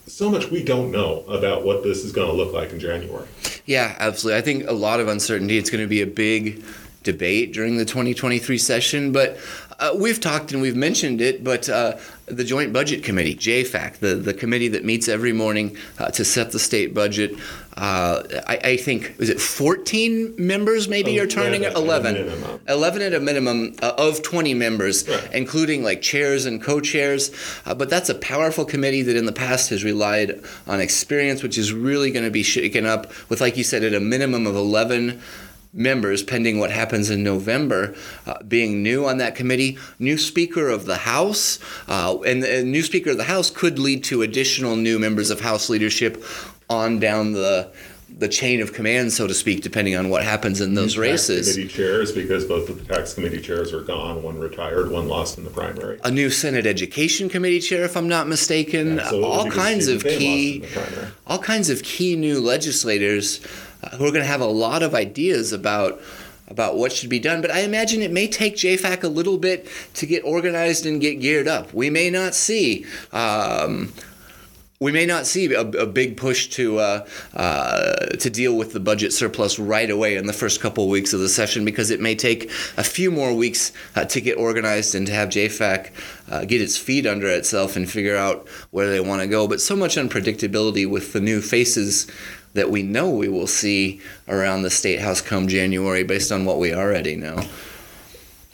so 0.06 0.30
much 0.30 0.50
we 0.50 0.62
don't 0.62 0.90
know 0.90 1.20
about 1.20 1.64
what 1.64 1.82
this 1.82 2.04
is 2.04 2.12
going 2.12 2.28
to 2.28 2.34
look 2.34 2.52
like 2.52 2.72
in 2.72 2.78
January. 2.80 3.26
Yeah, 3.64 3.96
absolutely. 3.98 4.38
I 4.38 4.42
think 4.42 4.68
a 4.68 4.72
lot 4.72 5.00
of 5.00 5.08
uncertainty. 5.08 5.56
It's 5.56 5.70
going 5.70 5.82
to 5.84 5.88
be 5.88 6.02
a 6.02 6.06
big 6.06 6.62
debate 7.02 7.52
during 7.52 7.76
the 7.76 7.84
2023 7.84 8.58
session. 8.58 9.12
But 9.12 9.38
uh, 9.80 9.94
we've 9.96 10.20
talked 10.20 10.52
and 10.52 10.60
we've 10.60 10.76
mentioned 10.76 11.20
it, 11.20 11.42
but 11.42 11.68
uh, 11.68 11.96
the 12.26 12.44
Joint 12.44 12.72
Budget 12.72 13.02
Committee, 13.02 13.34
JFAC, 13.34 13.96
the, 13.96 14.14
the 14.14 14.34
committee 14.34 14.68
that 14.68 14.84
meets 14.84 15.08
every 15.08 15.32
morning 15.32 15.76
uh, 15.98 16.10
to 16.10 16.24
set 16.24 16.52
the 16.52 16.58
state 16.58 16.92
budget, 16.92 17.32
uh, 17.78 18.22
I, 18.46 18.58
I, 18.62 18.76
think, 18.76 19.14
is 19.18 19.30
it 19.30 19.40
14 19.40 20.34
members 20.36 20.86
maybe 20.86 21.12
you're 21.12 21.26
turning 21.26 21.64
11? 21.64 22.16
11. 22.16 22.60
11 22.68 23.02
at 23.02 23.14
a 23.14 23.20
minimum 23.20 23.74
uh, 23.80 23.92
of 23.96 24.22
20 24.22 24.52
members, 24.52 25.08
right. 25.08 25.32
including 25.32 25.82
like 25.82 26.02
chairs 26.02 26.44
and 26.44 26.62
co 26.62 26.80
chairs. 26.80 27.30
Uh, 27.64 27.74
but 27.74 27.88
that's 27.88 28.10
a 28.10 28.14
powerful 28.14 28.66
committee 28.66 29.02
that 29.02 29.16
in 29.16 29.24
the 29.24 29.32
past 29.32 29.70
has 29.70 29.82
relied 29.82 30.42
on 30.66 30.80
experience, 30.80 31.42
which 31.42 31.56
is 31.56 31.72
really 31.72 32.10
going 32.10 32.24
to 32.24 32.30
be 32.30 32.42
shaken 32.42 32.84
up 32.84 33.10
with, 33.30 33.40
like 33.40 33.56
you 33.56 33.64
said, 33.64 33.82
at 33.82 33.94
a 33.94 34.00
minimum 34.00 34.46
of 34.46 34.56
11 34.56 35.20
members, 35.72 36.22
pending 36.22 36.58
what 36.58 36.70
happens 36.70 37.10
in 37.10 37.22
November, 37.22 37.94
uh, 38.26 38.42
being 38.42 38.82
new 38.82 39.06
on 39.06 39.18
that 39.18 39.34
committee. 39.34 39.78
New 39.98 40.18
Speaker 40.18 40.68
of 40.68 40.84
the 40.84 40.98
House, 40.98 41.58
uh, 41.88 42.18
and 42.20 42.42
the 42.42 42.64
new 42.64 42.82
Speaker 42.82 43.10
of 43.10 43.16
the 43.16 43.24
House 43.24 43.50
could 43.50 43.78
lead 43.78 44.02
to 44.04 44.22
additional 44.22 44.76
new 44.76 44.98
members 44.98 45.30
of 45.30 45.40
House 45.40 45.68
leadership 45.68 46.22
on 46.68 46.98
down 46.98 47.32
the 47.32 47.70
the 48.18 48.28
chain 48.28 48.60
of 48.60 48.72
command, 48.72 49.12
so 49.12 49.26
to 49.26 49.32
speak, 49.32 49.62
depending 49.62 49.96
on 49.96 50.10
what 50.10 50.24
happens 50.24 50.60
in 50.60 50.74
those 50.74 50.98
races. 50.98 51.52
Committee 51.52 51.72
chairs, 51.72 52.12
because 52.12 52.44
both 52.44 52.68
of 52.68 52.84
the 52.84 52.94
tax 52.94 53.14
committee 53.14 53.40
chairs 53.40 53.72
are 53.72 53.82
gone. 53.82 54.22
One 54.22 54.38
retired, 54.38 54.90
one 54.90 55.08
lost 55.08 55.38
in 55.38 55.44
the 55.44 55.50
primary. 55.50 56.00
A 56.04 56.10
new 56.10 56.28
Senate 56.28 56.66
Education 56.66 57.28
Committee 57.28 57.60
chair, 57.60 57.84
if 57.84 57.96
I'm 57.96 58.08
not 58.08 58.28
mistaken. 58.28 59.00
all 59.00 59.48
kinds 59.50 59.88
of 59.88 60.02
key, 60.02 60.64
all 61.26 61.38
kinds 61.38 61.70
of 61.70 61.82
key 61.82 62.16
new 62.16 62.40
legislators 62.40 63.40
who 63.96 64.04
are 64.04 64.10
going 64.10 64.22
to 64.22 64.24
have 64.24 64.40
a 64.40 64.46
lot 64.46 64.82
of 64.82 64.94
ideas 64.94 65.52
about 65.52 66.00
about 66.48 66.76
what 66.76 66.92
should 66.92 67.08
be 67.08 67.20
done. 67.20 67.40
But 67.40 67.52
I 67.52 67.60
imagine 67.60 68.02
it 68.02 68.10
may 68.10 68.26
take 68.26 68.56
JFAC 68.56 69.04
a 69.04 69.08
little 69.08 69.38
bit 69.38 69.68
to 69.94 70.06
get 70.06 70.24
organized 70.24 70.84
and 70.84 71.00
get 71.00 71.20
geared 71.20 71.46
up. 71.46 71.72
We 71.72 71.90
may 71.90 72.10
not 72.10 72.34
see. 72.34 72.84
Um, 73.12 73.92
we 74.80 74.92
may 74.92 75.04
not 75.04 75.26
see 75.26 75.52
a, 75.52 75.60
a 75.60 75.84
big 75.84 76.16
push 76.16 76.46
to 76.48 76.78
uh, 76.78 77.06
uh, 77.34 78.06
to 78.06 78.30
deal 78.30 78.56
with 78.56 78.72
the 78.72 78.80
budget 78.80 79.12
surplus 79.12 79.58
right 79.58 79.90
away 79.90 80.16
in 80.16 80.26
the 80.26 80.32
first 80.32 80.62
couple 80.62 80.84
of 80.84 80.90
weeks 80.90 81.12
of 81.12 81.20
the 81.20 81.28
session 81.28 81.66
because 81.66 81.90
it 81.90 82.00
may 82.00 82.14
take 82.14 82.50
a 82.78 82.82
few 82.82 83.10
more 83.10 83.34
weeks 83.34 83.72
uh, 83.94 84.06
to 84.06 84.22
get 84.22 84.38
organized 84.38 84.94
and 84.94 85.06
to 85.06 85.12
have 85.12 85.28
JFAC 85.28 85.90
uh, 86.30 86.46
get 86.46 86.62
its 86.62 86.78
feet 86.78 87.06
under 87.06 87.28
itself 87.28 87.76
and 87.76 87.90
figure 87.90 88.16
out 88.16 88.48
where 88.70 88.88
they 88.88 89.00
want 89.00 89.20
to 89.20 89.28
go. 89.28 89.46
But 89.46 89.60
so 89.60 89.76
much 89.76 89.96
unpredictability 89.96 90.88
with 90.88 91.12
the 91.12 91.20
new 91.20 91.42
faces 91.42 92.10
that 92.54 92.70
we 92.70 92.82
know 92.82 93.10
we 93.10 93.28
will 93.28 93.46
see 93.46 94.00
around 94.28 94.62
the 94.62 94.70
state 94.70 95.00
house 95.00 95.20
come 95.20 95.48
January 95.48 96.02
based 96.02 96.32
on 96.32 96.44
what 96.44 96.58
we 96.58 96.74
already 96.74 97.16
know. 97.16 97.42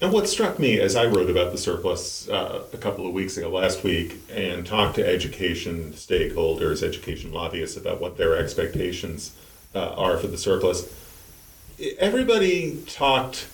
And 0.01 0.13
what 0.13 0.29
struck 0.29 0.59
me 0.59 0.79
as 0.79 0.95
I 0.95 1.07
wrote 1.07 1.31
about 1.31 1.53
the 1.53 1.59
surplus 1.59 2.29
uh, 2.29 2.65
a 2.71 2.77
couple 2.77 3.07
of 3.07 3.15
weeks 3.15 3.39
ago, 3.39 3.49
last 3.49 3.83
week, 3.83 4.17
and 4.31 4.67
talked 4.67 4.97
to 4.97 5.07
education 5.07 5.93
stakeholders, 5.93 6.83
education 6.83 7.33
lobbyists 7.33 7.79
about 7.79 8.01
what 8.01 8.19
their 8.19 8.37
expectations 8.37 9.35
uh, 9.75 9.95
are 9.95 10.19
for 10.19 10.27
the 10.27 10.37
surplus, 10.37 10.93
everybody 11.99 12.83
talked 12.87 13.49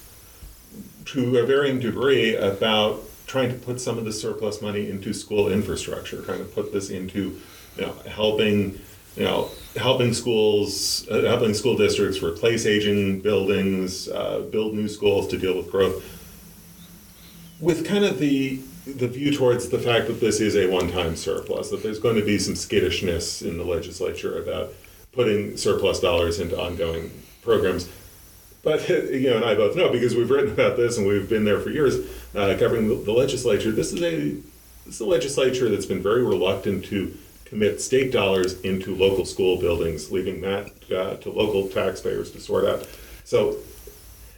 to 1.04 1.38
a 1.38 1.46
varying 1.46 1.78
degree 1.78 2.34
about 2.34 3.02
trying 3.26 3.48
to 3.48 3.54
put 3.54 3.80
some 3.80 3.96
of 3.96 4.04
the 4.04 4.12
surplus 4.12 4.60
money 4.60 4.90
into 4.90 5.12
school 5.12 5.50
infrastructure, 5.50 6.22
trying 6.22 6.38
to 6.38 6.44
put 6.44 6.72
this 6.72 6.90
into 6.90 7.40
you 7.76 7.86
know, 7.86 7.92
helping 8.08 8.80
you 9.16 9.24
know, 9.24 9.50
helping 9.76 10.12
schools, 10.12 11.08
uh, 11.08 11.22
helping 11.22 11.54
school 11.54 11.76
districts 11.76 12.22
replace 12.22 12.66
aging 12.66 13.20
buildings, 13.20 14.08
uh, 14.08 14.40
build 14.50 14.74
new 14.74 14.88
schools 14.88 15.28
to 15.28 15.38
deal 15.38 15.56
with 15.56 15.70
growth, 15.70 16.02
with 17.60 17.86
kind 17.86 18.04
of 18.04 18.18
the 18.18 18.60
the 18.84 19.06
view 19.06 19.32
towards 19.32 19.68
the 19.68 19.78
fact 19.78 20.08
that 20.08 20.20
this 20.20 20.40
is 20.40 20.56
a 20.56 20.66
one-time 20.66 21.14
surplus, 21.14 21.70
that 21.70 21.84
there's 21.84 22.00
going 22.00 22.16
to 22.16 22.24
be 22.24 22.36
some 22.36 22.56
skittishness 22.56 23.40
in 23.40 23.56
the 23.56 23.62
legislature 23.62 24.42
about 24.42 24.74
putting 25.12 25.56
surplus 25.56 26.00
dollars 26.00 26.40
into 26.40 26.60
ongoing 26.60 27.12
programs. 27.42 27.88
But 28.64 28.88
you 28.88 29.30
know, 29.30 29.36
and 29.36 29.44
I 29.44 29.54
both 29.54 29.76
know 29.76 29.90
because 29.90 30.14
we've 30.14 30.30
written 30.30 30.52
about 30.52 30.76
this 30.76 30.98
and 30.98 31.06
we've 31.06 31.28
been 31.28 31.44
there 31.44 31.60
for 31.60 31.70
years, 31.70 31.96
uh, 32.34 32.56
covering 32.58 32.88
the, 32.88 32.96
the 32.96 33.12
legislature. 33.12 33.70
This 33.70 33.92
is 33.92 34.02
a 34.02 34.36
this 34.84 34.96
is 34.96 35.00
a 35.00 35.06
legislature 35.06 35.68
that's 35.68 35.86
been 35.86 36.02
very 36.02 36.24
reluctant 36.24 36.84
to 36.86 37.16
commit 37.52 37.82
state 37.82 38.10
dollars 38.10 38.58
into 38.62 38.96
local 38.96 39.26
school 39.26 39.60
buildings, 39.60 40.10
leaving 40.10 40.40
that 40.40 40.70
uh, 40.90 41.16
to 41.16 41.30
local 41.30 41.68
taxpayers 41.68 42.30
to 42.30 42.40
sort 42.40 42.64
out. 42.64 42.88
So 43.24 43.58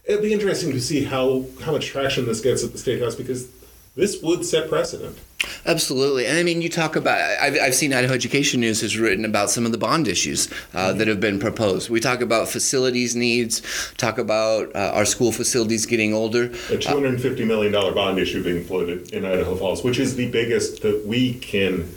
it'd 0.04 0.20
be 0.20 0.32
interesting 0.32 0.72
to 0.72 0.80
see 0.80 1.04
how, 1.04 1.44
how 1.62 1.70
much 1.70 1.86
traction 1.86 2.26
this 2.26 2.40
gets 2.40 2.64
at 2.64 2.72
the 2.72 2.78
state 2.78 3.00
house 3.00 3.14
because 3.14 3.48
this 3.94 4.20
would 4.20 4.44
set 4.44 4.68
precedent. 4.68 5.16
Absolutely. 5.64 6.26
And 6.26 6.36
I 6.36 6.42
mean, 6.42 6.60
you 6.60 6.68
talk 6.68 6.96
about, 6.96 7.20
I've, 7.40 7.56
I've 7.62 7.74
seen 7.76 7.94
Idaho 7.94 8.14
Education 8.14 8.60
News 8.60 8.80
has 8.80 8.98
written 8.98 9.24
about 9.24 9.48
some 9.48 9.64
of 9.64 9.70
the 9.70 9.78
bond 9.78 10.08
issues 10.08 10.50
uh, 10.50 10.88
mm-hmm. 10.88 10.98
that 10.98 11.06
have 11.06 11.20
been 11.20 11.38
proposed. 11.38 11.90
We 11.90 12.00
talk 12.00 12.20
about 12.20 12.48
facilities 12.48 13.14
needs, 13.14 13.62
talk 13.96 14.18
about 14.18 14.74
uh, 14.74 14.90
our 14.92 15.04
school 15.04 15.30
facilities 15.30 15.86
getting 15.86 16.12
older. 16.12 16.46
A 16.46 16.78
$250 16.78 17.46
million 17.46 17.70
bond 17.70 18.18
issue 18.18 18.42
being 18.42 18.64
floated 18.64 19.12
in 19.12 19.24
Idaho 19.24 19.54
Falls, 19.54 19.84
which 19.84 20.00
is 20.00 20.16
the 20.16 20.28
biggest 20.32 20.82
that 20.82 21.06
we 21.06 21.34
can 21.34 21.94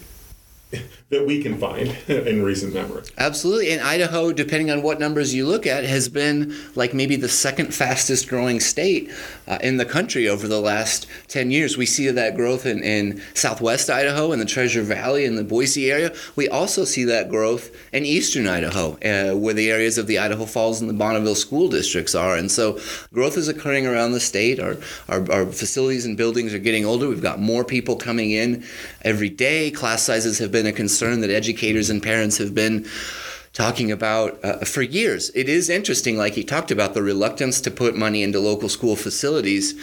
that 1.09 1.25
we 1.25 1.41
can 1.41 1.57
find 1.57 1.95
in 2.09 2.43
recent 2.43 2.73
memory. 2.73 3.03
Absolutely. 3.17 3.71
And 3.71 3.81
Idaho, 3.81 4.33
depending 4.33 4.71
on 4.71 4.81
what 4.81 4.99
numbers 4.99 5.33
you 5.33 5.47
look 5.47 5.65
at, 5.65 5.85
has 5.85 6.09
been 6.09 6.53
like 6.75 6.93
maybe 6.93 7.15
the 7.15 7.29
second 7.29 7.73
fastest 7.73 8.27
growing 8.27 8.59
state 8.59 9.09
uh, 9.47 9.57
in 9.61 9.77
the 9.77 9.85
country 9.85 10.27
over 10.27 10.47
the 10.47 10.59
last 10.59 11.07
10 11.29 11.49
years. 11.49 11.77
We 11.77 11.85
see 11.85 12.09
that 12.09 12.35
growth 12.35 12.65
in, 12.65 12.83
in 12.83 13.21
southwest 13.33 13.89
Idaho, 13.89 14.33
in 14.33 14.39
the 14.39 14.45
Treasure 14.45 14.81
Valley, 14.81 15.23
in 15.23 15.37
the 15.37 15.43
Boise 15.45 15.89
area. 15.89 16.13
We 16.35 16.49
also 16.49 16.83
see 16.83 17.05
that 17.05 17.29
growth 17.29 17.71
in 17.93 18.05
eastern 18.05 18.47
Idaho, 18.47 18.97
uh, 18.97 19.37
where 19.37 19.53
the 19.53 19.71
areas 19.71 19.97
of 19.97 20.07
the 20.07 20.19
Idaho 20.19 20.45
Falls 20.45 20.81
and 20.81 20.89
the 20.89 20.93
Bonneville 20.93 21.35
school 21.35 21.69
districts 21.69 22.15
are. 22.15 22.35
And 22.35 22.51
so 22.51 22.79
growth 23.13 23.37
is 23.37 23.47
occurring 23.47 23.87
around 23.87 24.11
the 24.11 24.19
state. 24.19 24.59
Our, 24.59 24.75
our, 25.07 25.31
our 25.31 25.45
facilities 25.45 26.05
and 26.05 26.17
buildings 26.17 26.53
are 26.53 26.59
getting 26.59 26.85
older. 26.85 27.07
We've 27.07 27.21
got 27.21 27.39
more 27.39 27.63
people 27.63 27.95
coming 27.95 28.31
in 28.31 28.65
every 29.07 29.29
day. 29.29 29.71
Class 29.71 30.03
sizes 30.03 30.37
have 30.39 30.51
been 30.51 30.67
a 30.67 30.73
concern 30.73 31.21
that 31.21 31.29
educators 31.29 31.89
and 31.89 32.03
parents 32.03 32.37
have 32.37 32.53
been 32.53 32.85
talking 33.53 33.89
about 33.91 34.37
uh, 34.43 34.57
for 34.65 34.81
years. 34.81 35.31
It 35.33 35.47
is 35.47 35.69
interesting, 35.69 36.17
like 36.17 36.33
he 36.33 36.43
talked 36.43 36.71
about, 36.71 36.93
the 36.93 37.01
reluctance 37.01 37.61
to 37.61 37.71
put 37.71 37.95
money 37.95 38.21
into 38.21 38.39
local 38.39 38.67
school 38.67 38.97
facilities. 38.97 39.79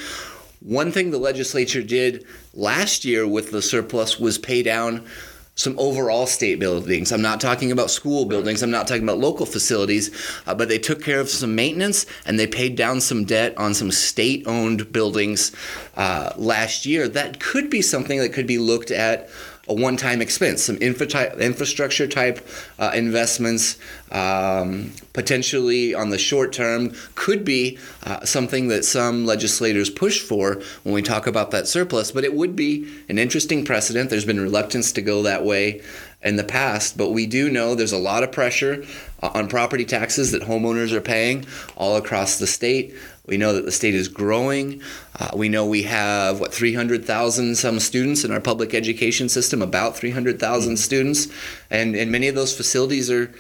One 0.61 0.93
thing 0.93 1.11
the 1.11 1.19
legislature 1.19 1.83
did 1.83 2.26
last 2.52 3.04
year 3.04 3.26
with 3.26 3.50
the 3.50 3.62
surplus 3.62 4.21
was 4.21 4.37
pay 4.38 4.62
down 4.62 5.07
some 5.56 5.78
overall 5.78 6.26
state 6.26 6.58
buildings. 6.58 7.12
I'm 7.12 7.23
not 7.23 7.40
talking 7.40 7.70
about 7.70 7.90
school 7.90 8.25
buildings. 8.25 8.62
I'm 8.62 8.70
not 8.70 8.88
talking 8.88 9.04
about 9.04 9.18
local 9.18 9.46
facilities, 9.46 10.11
uh, 10.46 10.54
but 10.54 10.68
they 10.68 10.78
took 10.78 11.02
care 11.02 11.20
of 11.20 11.28
some 11.28 11.54
maintenance 11.54 12.06
and 12.26 12.38
they 12.38 12.46
paid 12.46 12.76
down 12.76 13.00
some 13.00 13.25
debt 13.25 13.56
on 13.56 13.73
some 13.73 13.90
state 13.92 14.46
owned 14.46 14.92
buildings 14.92 15.52
uh, 15.96 16.32
last 16.37 16.87
year. 16.87 17.06
That 17.08 17.38
could 17.38 17.70
be 17.70 17.82
something 17.82 18.18
that 18.18 18.32
could 18.32 18.46
be 18.46 18.58
looked 18.58 18.90
at 18.90 19.28
a 19.68 19.75
one-time 19.75 20.21
expense, 20.21 20.62
some 20.62 20.78
infra- 20.80 21.37
infrastructure 21.38 22.06
type 22.06 22.47
uh, 22.78 22.92
investments, 22.94 23.78
um, 24.12 24.92
potentially 25.12 25.94
on 25.94 26.11
the 26.11 26.18
short 26.18 26.52
term, 26.52 26.92
could 27.14 27.44
be 27.44 27.78
uh, 28.04 28.25
something 28.25 28.68
that 28.68 28.85
some 28.85 29.25
legislators 29.25 29.90
push 29.90 30.21
for 30.21 30.61
when 30.83 30.94
we 30.94 31.02
talk 31.02 31.26
about 31.26 31.50
that 31.50 31.66
surplus. 31.66 32.12
But 32.12 32.25
it 32.25 32.35
would 32.35 32.54
be 32.54 32.88
an 33.09 33.18
interesting 33.18 33.64
precedent. 33.64 34.11
There's 34.11 34.25
been 34.25 34.40
reluctance 34.40 34.92
to 34.92 35.02
go 35.02 35.23
that 35.23 35.44
way 35.44 35.83
in 36.25 36.37
the 36.37 36.45
past, 36.45 36.97
but 36.97 37.11
we 37.11 37.26
do 37.26 37.50
know 37.50 37.75
there's 37.75 37.93
a 37.93 37.99
lot 37.99 38.23
of 38.23 38.33
pressure 38.33 38.83
uh, 39.23 39.31
on 39.35 39.47
property 39.47 39.85
taxes 39.85 40.33
that 40.33 40.43
homeowners 40.43 40.93
are 40.93 41.00
paying 41.00 41.47
all 41.76 41.97
across 41.97 42.38
the 42.38 42.47
state. 42.47 42.95
We 43.26 43.37
know 43.37 43.52
that 43.52 43.64
the 43.64 43.73
state 43.73 43.95
is 43.95 44.09
growing. 44.09 44.83
Uh, 45.19 45.31
we 45.35 45.49
know 45.49 45.66
we 45.66 45.83
have, 45.83 46.40
what, 46.40 46.52
300,000 46.52 47.57
some 47.57 47.78
students 47.78 48.25
in 48.25 48.33
our 48.33 48.40
public 48.40 48.75
education 48.75 49.28
system, 49.28 49.61
about 49.61 49.97
300,000 49.97 50.73
mm-hmm. 50.73 50.76
students. 50.76 51.28
And, 51.71 51.95
and 51.95 52.11
many 52.11 52.28
of 52.28 52.35
those 52.35 52.57
facilities 52.57 53.11
are, 53.11 53.33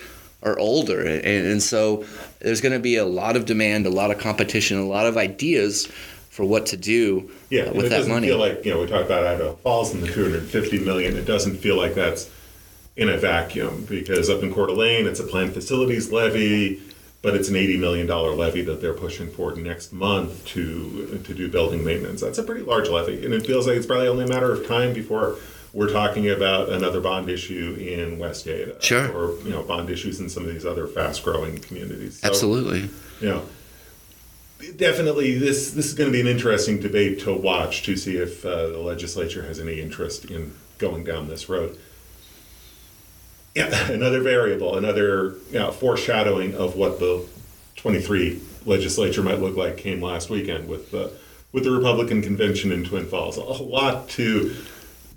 are 0.42 0.58
older. 0.58 1.00
And, 1.00 1.24
and 1.24 1.62
so 1.62 2.04
there's 2.40 2.60
going 2.60 2.72
to 2.72 2.80
be 2.80 2.96
a 2.96 3.04
lot 3.06 3.36
of 3.36 3.46
demand, 3.46 3.86
a 3.86 3.90
lot 3.90 4.10
of 4.10 4.18
competition, 4.18 4.78
a 4.78 4.86
lot 4.86 5.06
of 5.06 5.16
ideas 5.16 5.86
for 6.28 6.44
what 6.44 6.66
to 6.66 6.76
do 6.76 7.30
yeah, 7.48 7.62
uh, 7.62 7.72
with 7.74 7.90
that 7.90 8.08
money. 8.08 8.26
It 8.26 8.30
doesn't 8.30 8.38
feel 8.38 8.38
like, 8.38 8.64
you 8.64 8.72
know, 8.72 8.80
we 8.80 8.86
talk 8.88 9.06
about 9.06 9.24
Idaho 9.24 9.54
Falls 9.56 9.94
and 9.94 10.02
the 10.02 10.08
250 10.08 10.80
million. 10.80 11.16
It 11.16 11.26
doesn't 11.26 11.58
feel 11.58 11.76
like 11.76 11.94
that's 11.94 12.28
in 12.96 13.08
a 13.08 13.16
vacuum 13.16 13.86
because 13.88 14.30
up 14.30 14.42
in 14.42 14.52
Coeur 14.52 14.66
d'Alene, 14.66 15.06
it's 15.06 15.20
a 15.20 15.24
planned 15.24 15.52
facilities 15.52 16.12
levy 16.12 16.80
but 17.24 17.34
it's 17.34 17.48
an 17.48 17.54
$80 17.54 17.80
million 17.80 18.06
levy 18.06 18.60
that 18.60 18.82
they're 18.82 18.92
pushing 18.92 19.30
forward 19.30 19.56
next 19.56 19.94
month 19.94 20.44
to 20.44 21.22
to 21.24 21.32
do 21.32 21.48
building 21.48 21.82
maintenance. 21.82 22.20
That's 22.20 22.36
a 22.36 22.42
pretty 22.42 22.60
large 22.60 22.90
levy, 22.90 23.24
and 23.24 23.32
it 23.32 23.46
feels 23.46 23.66
like 23.66 23.78
it's 23.78 23.86
probably 23.86 24.08
only 24.08 24.26
a 24.26 24.28
matter 24.28 24.52
of 24.52 24.68
time 24.68 24.92
before 24.92 25.36
we're 25.72 25.90
talking 25.90 26.28
about 26.28 26.68
another 26.68 27.00
bond 27.00 27.30
issue 27.30 27.78
in 27.80 28.18
West 28.18 28.46
Ada, 28.46 28.76
sure, 28.82 29.10
or 29.10 29.40
you 29.40 29.50
know 29.50 29.62
bond 29.62 29.88
issues 29.88 30.20
in 30.20 30.28
some 30.28 30.44
of 30.44 30.52
these 30.52 30.66
other 30.66 30.86
fast-growing 30.86 31.60
communities. 31.60 32.20
So, 32.20 32.28
Absolutely, 32.28 32.90
you 33.22 33.28
know, 33.30 33.42
definitely 34.76 35.38
this 35.38 35.70
this 35.70 35.86
is 35.86 35.94
going 35.94 36.10
to 36.10 36.12
be 36.12 36.20
an 36.20 36.26
interesting 36.28 36.78
debate 36.78 37.20
to 37.20 37.32
watch 37.32 37.84
to 37.84 37.96
see 37.96 38.18
if 38.18 38.44
uh, 38.44 38.66
the 38.66 38.78
legislature 38.80 39.44
has 39.44 39.58
any 39.58 39.80
interest 39.80 40.26
in 40.26 40.54
going 40.76 41.04
down 41.04 41.28
this 41.28 41.48
road. 41.48 41.78
Yeah, 43.54 43.90
another 43.92 44.20
variable, 44.20 44.76
another 44.76 45.34
you 45.50 45.58
know, 45.58 45.70
foreshadowing 45.70 46.54
of 46.54 46.76
what 46.76 46.98
the 46.98 47.24
23 47.76 48.40
legislature 48.66 49.22
might 49.22 49.40
look 49.40 49.56
like 49.56 49.76
came 49.76 50.02
last 50.02 50.30
weekend 50.30 50.68
with 50.68 50.90
the 50.90 51.12
with 51.52 51.62
the 51.62 51.70
Republican 51.70 52.20
convention 52.20 52.72
in 52.72 52.84
Twin 52.84 53.06
Falls. 53.06 53.36
A 53.36 53.40
lot 53.40 54.08
to 54.10 54.56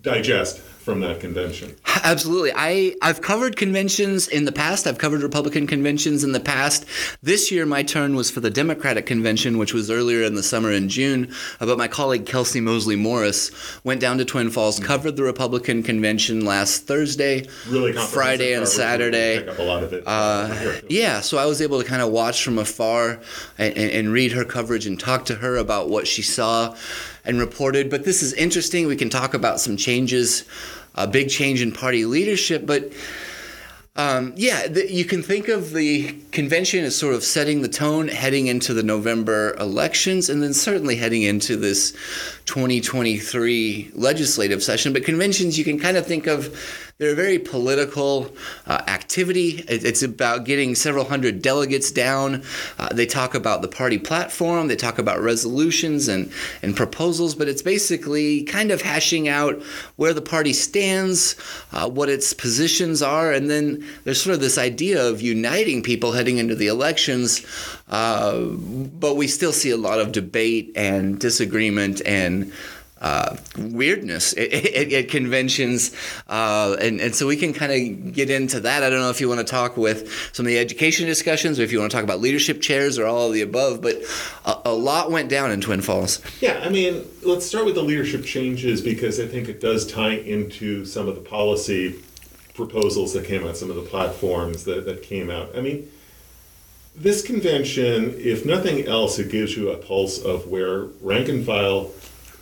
digest 0.04 0.62
from 0.88 1.02
that 1.02 1.20
convention. 1.20 1.76
Absolutely. 2.06 2.54
I, 2.56 2.96
I've 3.02 3.22
covered 3.22 3.58
conventions 3.58 4.30
in 4.30 4.46
the 4.46 4.54
past. 4.54 4.88
I've 4.88 4.98
covered 4.98 5.22
Republican 5.22 5.68
conventions 5.68 6.24
in 6.24 6.32
the 6.32 6.40
past. 6.40 6.86
This 7.22 7.52
year, 7.52 7.66
my 7.66 7.84
turn 7.84 8.16
was 8.16 8.32
for 8.32 8.40
the 8.40 8.50
Democratic 8.50 9.06
convention, 9.06 9.58
which 9.58 9.74
was 9.74 9.92
earlier 9.92 10.24
in 10.24 10.36
the 10.36 10.44
summer 10.44 10.72
in 10.72 10.88
June. 10.88 11.34
But 11.60 11.78
my 11.78 11.90
colleague 11.90 12.24
Kelcie 12.24 12.64
Moseley-Morris 12.64 13.52
went 13.84 14.00
down 14.00 14.18
to 14.20 14.24
Twin 14.24 14.50
Falls, 14.50 14.80
covered 14.80 15.18
the 15.18 15.24
Republican 15.24 15.84
convention 15.84 16.46
last 16.46 16.88
Thursday, 16.88 17.46
Really 17.68 17.92
Friday, 17.92 18.54
and 18.54 18.66
Saturday. 18.66 19.40
Pick 19.40 19.50
up 19.50 19.60
a 19.60 19.64
lot 19.64 19.84
of 19.84 19.92
it. 19.92 20.04
Uh, 20.08 20.80
yeah, 20.88 21.20
so 21.20 21.38
I 21.38 21.48
was 21.48 21.62
able 21.62 21.82
to 21.82 21.86
kind 21.86 22.02
of 22.02 22.12
watch 22.12 22.46
from 22.46 22.58
afar 22.58 23.20
and, 23.58 23.76
and 23.76 24.14
read 24.14 24.32
her 24.32 24.46
coverage 24.46 24.88
and 24.88 24.98
talk 24.98 25.26
to 25.26 25.36
her 25.36 25.58
about 25.58 25.90
what 25.90 26.08
she 26.08 26.22
saw 26.22 26.78
and 27.28 27.40
reported. 27.40 27.90
But 27.90 28.06
this 28.06 28.24
is 28.24 28.34
interesting. 28.34 28.88
We 28.88 28.96
can 28.96 29.10
talk 29.10 29.34
about 29.34 29.60
some 29.60 29.78
changes, 29.78 30.46
a 30.96 31.06
big 31.06 31.30
change 31.30 31.62
in 31.62 31.72
party 31.72 32.06
leadership, 32.06 32.66
but. 32.66 32.92
Um, 34.00 34.34
yeah, 34.36 34.68
the, 34.68 34.94
you 34.94 35.06
can 35.06 35.24
think 35.24 35.48
of 35.48 35.74
the 35.74 36.12
convention 36.32 36.84
as 36.84 36.96
sort 36.96 37.16
of 37.16 37.24
setting 37.24 37.64
the 37.64 37.68
tone 37.68 38.10
heading 38.10 38.46
into 38.46 38.76
the 38.76 38.84
November 38.84 39.56
elections 39.56 40.30
and 40.30 40.44
then 40.44 40.54
certainly 40.54 40.98
heading 40.98 41.24
into 41.24 41.56
this 41.56 41.94
2023 42.46 43.94
legislative 43.96 44.62
session. 44.62 44.94
But 44.94 45.04
conventions, 45.04 45.58
you 45.58 45.64
can 45.64 45.80
kind 45.80 45.98
of 45.98 46.06
think 46.06 46.28
of 46.28 46.87
they're 46.98 47.12
a 47.12 47.16
very 47.16 47.38
political 47.38 48.32
uh, 48.66 48.82
activity. 48.88 49.64
It's 49.68 50.02
about 50.02 50.46
getting 50.46 50.74
several 50.74 51.06
hundred 51.06 51.44
delegates 51.44 51.92
down. 51.92 52.44
Uh, 52.80 52.90
they 52.92 53.06
talk 53.06 53.36
about 53.36 53.62
the 53.62 53.68
party 53.68 54.00
platform, 54.00 54.68
they 54.68 54.76
talk 54.76 54.98
about 54.98 55.22
resolutions 55.22 56.08
and, 56.08 56.32
and 56.64 56.76
proposals, 56.76 57.36
but 57.36 57.48
it's 57.48 57.62
basically 57.62 58.44
kind 58.44 58.72
of 58.72 58.82
hashing 58.82 59.28
out 59.28 59.62
where 59.98 60.14
the 60.14 60.22
party 60.22 60.54
stands, 60.54 61.36
uh, 61.72 61.88
what 61.88 62.10
its 62.10 62.34
positions 62.34 63.04
are, 63.04 63.32
and 63.32 63.48
then 63.48 63.86
there's 64.04 64.22
sort 64.22 64.34
of 64.34 64.42
this 64.42 64.58
idea 64.58 65.08
of 65.08 65.22
uniting 65.22 65.84
people 65.84 66.14
heading 66.14 66.40
into 66.40 66.56
the 66.56 66.68
elections. 66.68 67.46
Uh, 67.90 68.40
but 68.40 69.16
we 69.16 69.28
still 69.28 69.54
see 69.54 69.70
a 69.70 69.78
lot 69.78 70.00
of 70.00 70.12
debate 70.12 70.72
and 70.76 71.20
disagreement 71.20 72.02
and 72.06 72.52
uh, 73.02 73.36
weirdness 73.58 74.34
at, 74.38 74.92
at, 74.92 75.10
conventions, 75.10 75.92
uh, 76.28 76.76
and 76.80 77.00
and 77.00 77.16
so 77.16 77.28
we 77.28 77.38
can 77.38 77.54
kind 77.54 77.72
of 77.72 78.14
get 78.14 78.30
into 78.30 78.60
that. 78.62 78.84
I 78.84 78.90
don't 78.90 79.00
know 79.00 79.10
if 79.10 79.22
you 79.22 79.30
want 79.30 79.40
to 79.40 79.46
talk 79.46 79.78
with 79.78 80.12
some 80.34 80.46
of 80.46 80.48
the 80.48 80.58
education 80.58 81.06
discussions, 81.06 81.60
or 81.60 81.64
if 81.64 81.72
you 81.72 81.80
want 81.80 81.92
to 81.92 81.96
talk 81.96 82.04
about 82.04 82.20
leadership 82.20 82.62
chairs, 82.62 82.98
or 82.98 83.06
all 83.06 83.28
of 83.28 83.34
the 83.34 83.42
above. 83.42 83.82
But 83.82 83.98
a, 84.46 84.62
a 84.66 84.74
lot 84.74 85.12
went 85.12 85.30
down 85.30 85.52
in 85.52 85.62
Twin 85.62 85.82
Falls. 85.82 86.22
Yeah, 86.42 86.62
I 86.64 86.70
mean, 86.70 87.06
let's 87.24 87.46
start 87.46 87.66
with 87.66 87.76
the 87.76 87.84
leadership 87.84 88.26
changes 88.26 88.82
because 88.82 89.20
I 89.20 89.28
think 89.28 89.50
it 89.50 89.62
does 89.62 89.86
tie 89.86 90.16
into 90.16 90.86
some 90.86 91.08
of 91.08 91.16
the 91.16 91.22
policy 91.22 92.02
proposals 92.54 93.14
that 93.14 93.26
came 93.26 93.46
out, 93.46 93.56
some 93.56 93.70
of 93.70 93.76
the 93.76 93.84
platforms 93.84 94.64
that, 94.66 94.86
that 94.86 95.04
came 95.04 95.30
out. 95.30 95.56
I 95.56 95.62
mean, 95.62 95.90
this 96.96 97.22
convention, 97.22 98.16
if 98.18 98.46
nothing 98.46 98.88
else, 98.88 99.20
it 99.20 99.32
gives 99.32 99.56
you 99.56 99.70
a 99.70 99.78
pulse 99.78 100.20
of 100.20 100.48
where 100.48 100.86
rank 101.02 101.30
and 101.30 101.46
file 101.46 101.92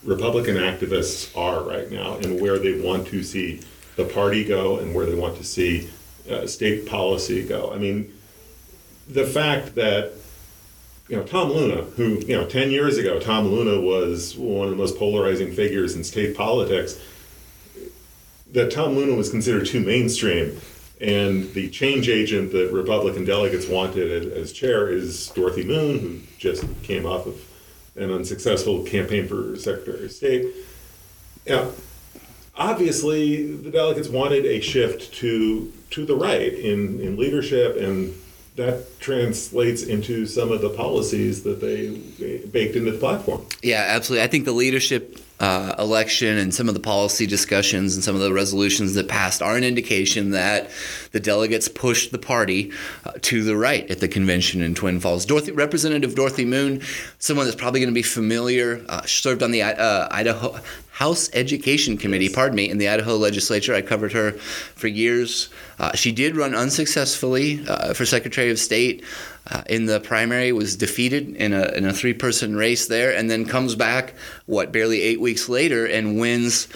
Republican 0.06 0.56
activists 0.56 1.36
are 1.36 1.64
right 1.64 1.92
now 1.92 2.16
and 2.18 2.40
where 2.40 2.60
they 2.60 2.80
want 2.80 3.08
to 3.08 3.24
see 3.24 3.60
the 3.96 4.06
party 4.06 4.44
go 4.44 4.78
and 4.78 4.94
where 4.94 5.06
they 5.06 5.16
want 5.16 5.38
to 5.38 5.44
see 5.44 5.90
uh, 6.30 6.46
state 6.48 6.86
policy 6.86 7.44
go. 7.44 7.72
I 7.74 7.78
mean, 7.78 8.14
the 9.08 9.26
fact 9.26 9.76
that 9.76 10.14
you 11.08 11.16
know 11.16 11.24
Tom 11.24 11.52
Luna, 11.52 11.84
who 11.84 12.20
you 12.26 12.36
know 12.36 12.46
ten 12.46 12.72
years 12.72 12.98
ago, 12.98 13.20
Tom 13.20 13.48
Luna 13.48 13.80
was 13.82 14.36
one 14.36 14.66
of 14.66 14.72
the 14.72 14.78
most 14.78 14.98
polarizing 14.98 15.54
figures 15.54 15.96
in 15.96 16.04
state 16.04 16.36
politics. 16.36 17.00
That 18.52 18.72
Tom 18.72 18.96
Luna 18.96 19.16
was 19.16 19.30
considered 19.30 19.68
too 19.68 19.82
mainstream, 19.82 20.60
and 21.02 21.52
the 21.54 21.70
change 21.70 22.10
agent 22.10 22.52
that 22.54 22.72
Republican 22.72 23.26
delegates 23.26 23.68
wanted 23.68 24.32
as 24.34 24.52
chair 24.52 24.88
is 24.88 25.30
Dorothy 25.30 25.64
Moon, 25.64 26.00
who 26.00 26.20
just 26.38 26.64
came 26.84 27.06
off 27.06 27.28
of 27.28 27.40
an 27.96 28.12
unsuccessful 28.12 28.84
campaign 28.84 29.28
for 29.28 29.56
Secretary 29.58 30.06
of 30.06 30.12
State. 30.12 30.54
Now, 31.48 31.72
obviously, 32.56 33.56
the 33.56 33.72
delegates 33.72 34.10
wanted 34.10 34.46
a 34.46 34.60
shift 34.60 35.14
to 35.16 35.72
to 35.92 36.06
the 36.06 36.16
right 36.16 36.54
in, 36.54 37.00
in 37.00 37.16
leadership, 37.18 37.78
and 37.78 38.14
that 38.56 39.00
translates 39.00 39.84
into 39.84 40.26
some 40.26 40.52
of 40.52 40.62
the 40.62 40.70
policies 40.70 41.44
that 41.44 41.62
they 41.62 41.90
baked 42.48 42.76
into 42.76 42.92
the 42.92 42.98
platform. 42.98 43.46
Yeah, 43.62 43.86
absolutely. 43.90 44.24
I 44.24 44.28
think 44.28 44.46
the 44.46 44.54
leadership 44.54 45.20
uh, 45.40 45.76
election 45.78 46.38
and 46.38 46.54
some 46.54 46.68
of 46.70 46.74
the 46.74 46.80
policy 46.80 47.28
discussions 47.28 47.96
and 47.96 48.04
some 48.04 48.16
of 48.16 48.22
the 48.22 48.32
resolutions 48.32 48.94
that 48.94 49.08
passed 49.08 49.42
are 49.42 49.58
an 49.58 49.64
indication 49.64 50.32
that 50.32 50.70
the 51.12 51.20
delegates 51.20 51.68
pushed 51.68 52.12
the 52.12 52.18
party 52.18 52.72
uh, 53.06 53.12
to 53.22 53.44
the 53.44 53.58
right 53.58 53.90
at 53.92 54.00
the 54.00 54.08
convention 54.08 54.62
in 54.62 54.74
Twin 54.74 55.00
Falls. 55.00 55.26
Dorothy, 55.26 55.52
Representative 55.52 56.16
Dorothy 56.16 56.46
Moon, 56.46 56.82
someone 57.20 57.46
that's 57.46 57.58
probably 57.58 57.82
going 57.82 57.90
to 57.90 57.94
be 57.94 58.02
familiar, 58.02 58.86
uh, 58.88 59.02
served 59.04 59.44
on 59.44 59.52
the 59.52 59.62
uh, 59.62 60.08
Idaho 60.10 60.58
House 60.92 61.30
Education 61.34 61.98
Committee, 61.98 62.30
pardon 62.30 62.56
me, 62.56 62.70
in 62.70 62.78
the 62.78 62.88
Idaho 62.88 63.18
legislature. 63.18 63.76
I 63.76 63.82
covered 63.82 64.14
her 64.14 64.32
for 64.32 64.88
years. 64.88 65.50
Uh, 65.78 65.94
she 65.94 66.14
did 66.14 66.38
run 66.38 66.56
unsuccessfully 66.56 67.66
uh, 67.68 67.94
for 67.94 68.06
Secretary 68.06 68.50
of 68.50 68.58
State 68.58 69.04
uh, 69.50 69.64
in 69.68 69.86
the 69.86 70.00
primary, 70.00 70.52
was 70.52 70.76
defeated 70.76 71.36
in 71.36 71.54
a, 71.54 71.66
in 71.74 71.86
a 71.86 71.94
three 71.94 72.14
person 72.14 72.56
race 72.56 72.88
there, 72.88 73.16
and 73.16 73.30
then 73.30 73.46
comes 73.46 73.76
back, 73.76 74.14
what, 74.46 74.72
barely 74.72 75.02
eight 75.02 75.20
weeks 75.20 75.50
later 75.50 75.86
and 75.86 76.20
wins 76.20 76.68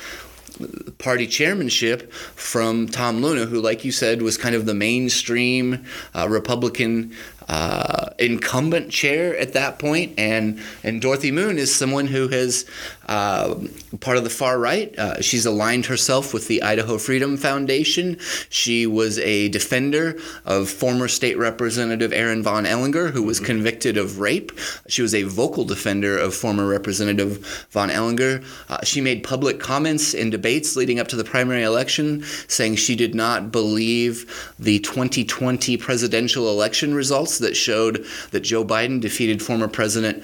party 0.97 1.25
chairmanship 1.25 2.11
from 2.11 2.87
Tom 2.87 3.21
Luna, 3.21 3.45
who, 3.45 3.61
like 3.61 3.85
you 3.85 3.91
said, 3.91 4.21
was 4.21 4.37
kind 4.37 4.55
of 4.55 4.65
the 4.65 4.73
mainstream 4.73 5.85
uh, 6.13 6.27
Republican 6.29 7.13
uh, 7.47 8.09
incumbent 8.19 8.91
chair 8.91 9.35
at 9.37 9.53
that 9.53 9.79
point, 9.79 10.13
and 10.19 10.59
and 10.83 11.01
Dorothy 11.01 11.31
Moon 11.31 11.57
is 11.57 11.73
someone 11.73 12.07
who 12.07 12.27
has 12.27 12.65
part 13.09 14.17
of 14.17 14.23
the 14.23 14.29
far 14.29 14.59
right. 14.59 14.97
Uh, 14.97 15.19
she's 15.19 15.45
aligned 15.45 15.87
herself 15.87 16.33
with 16.33 16.47
the 16.47 16.61
Idaho 16.61 16.97
Freedom 16.99 17.37
Foundation. 17.37 18.17
She 18.49 18.85
was 18.85 19.17
a 19.19 19.49
defender 19.49 20.19
of 20.45 20.69
former 20.69 21.07
state 21.07 21.37
representative 21.37 22.13
Aaron 22.13 22.43
Von 22.43 22.65
Ehlinger, 22.65 23.11
who 23.11 23.23
was 23.23 23.39
convicted 23.39 23.97
of 23.97 24.19
rape. 24.19 24.51
She 24.87 25.01
was 25.01 25.15
a 25.15 25.23
vocal 25.23 25.65
defender 25.65 26.17
of 26.17 26.35
former 26.35 26.67
Representative 26.67 27.67
Von 27.71 27.89
Ehlinger. 27.89 28.45
Uh, 28.69 28.83
she 28.83 29.01
made 29.01 29.23
public 29.23 29.59
comments 29.59 30.13
in 30.13 30.29
debates 30.29 30.75
leading 30.75 30.99
up 30.99 31.07
to 31.07 31.15
the 31.15 31.23
primary 31.23 31.63
election, 31.63 32.23
saying 32.47 32.75
she 32.75 32.95
did 32.95 33.15
not 33.15 33.51
believe 33.51 34.53
the 34.59 34.79
2020 34.79 35.77
presidential 35.77 36.47
election 36.49 36.93
results 36.93 37.39
that 37.39 37.57
showed 37.57 38.05
that 38.31 38.41
Joe 38.41 38.63
Biden 38.63 39.01
defeated 39.01 39.41
former 39.41 39.67
President 39.67 40.23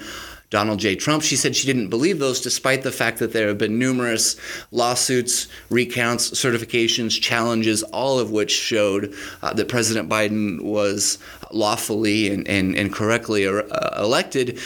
Donald 0.50 0.78
J. 0.78 0.94
Trump. 0.94 1.22
She 1.22 1.36
said 1.36 1.56
she 1.56 1.66
didn't 1.66 1.88
believe 1.88 2.18
those, 2.18 2.40
despite 2.40 2.82
the 2.82 2.92
fact 2.92 3.18
that 3.18 3.32
there 3.32 3.48
have 3.48 3.58
been 3.58 3.78
numerous 3.78 4.36
lawsuits, 4.70 5.48
recounts, 5.70 6.30
certifications, 6.30 7.20
challenges, 7.20 7.82
all 7.82 8.18
of 8.18 8.30
which 8.30 8.52
showed 8.52 9.12
uh, 9.42 9.52
that 9.54 9.68
President 9.68 10.08
Biden 10.08 10.62
was 10.62 11.18
lawfully 11.52 12.32
and, 12.32 12.46
and, 12.46 12.76
and 12.76 12.92
correctly 12.92 13.46
uh, 13.46 13.62
elected. 14.02 14.58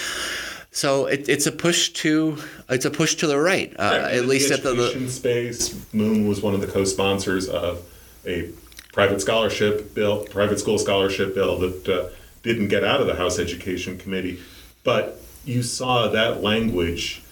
So 0.73 1.07
it, 1.07 1.29
it's 1.29 1.47
a 1.47 1.53
push 1.53 1.90
to 1.95 2.38
it's 2.69 2.85
a 2.85 2.90
push 2.90 3.16
to 3.16 3.27
the 3.27 3.38
right, 3.38 3.75
uh, 3.79 4.09
at 4.11 4.27
least 4.27 4.49
the 4.51 4.55
at 4.55 4.62
the, 4.62 4.71
education 4.71 5.09
space. 5.09 5.93
Moon 5.93 6.29
was 6.29 6.40
one 6.43 6.55
of 6.55 6.61
the 6.61 6.69
co-sponsors 6.69 7.49
of 7.49 7.85
a 8.25 8.51
private 8.93 9.21
scholarship 9.21 9.95
bill, 9.95 10.25
private 10.27 10.61
school 10.61 10.79
scholarship 10.79 11.35
bill 11.35 11.59
that 11.59 11.88
uh, 11.88 12.09
didn't 12.45 12.69
get 12.69 12.85
out 12.85 13.01
of 13.01 13.09
the 13.09 13.16
House 13.16 13.40
Education 13.40 13.99
Committee, 13.99 14.38
but 14.85 15.21
you 15.44 15.62
saw 15.62 16.09
that 16.09 16.42
language 16.42 17.22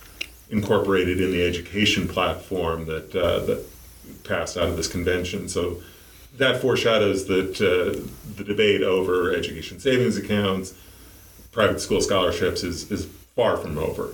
incorporated 0.50 1.20
in 1.20 1.30
the 1.30 1.44
education 1.44 2.08
platform 2.08 2.86
that 2.86 3.14
uh, 3.14 3.40
that 3.40 3.64
passed 4.24 4.56
out 4.56 4.68
of 4.68 4.76
this 4.76 4.88
convention. 4.88 5.48
So 5.48 5.82
that 6.36 6.60
foreshadows 6.60 7.26
that 7.26 7.60
uh, 7.60 8.00
the 8.36 8.44
debate 8.44 8.82
over 8.82 9.34
education 9.34 9.80
savings 9.80 10.16
accounts, 10.16 10.74
private 11.52 11.80
school 11.80 12.00
scholarships 12.00 12.62
is 12.62 12.90
is 12.90 13.06
far 13.34 13.56
from 13.56 13.78
over. 13.78 14.10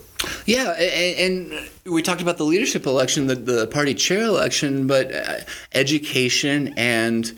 Yeah, 0.47 0.73
and, 0.73 1.53
and, 1.53 1.69
we 1.85 2.01
talked 2.01 2.23
about 2.23 2.39
the 2.39 2.45
leadership 2.45 2.87
election, 2.87 3.27
the, 3.27 3.35
the 3.35 3.67
party 3.67 3.93
chair 3.93 4.23
election, 4.23 4.87
but 4.87 5.15
uh, 5.15 5.37
education 5.73 6.73
and 6.79 7.31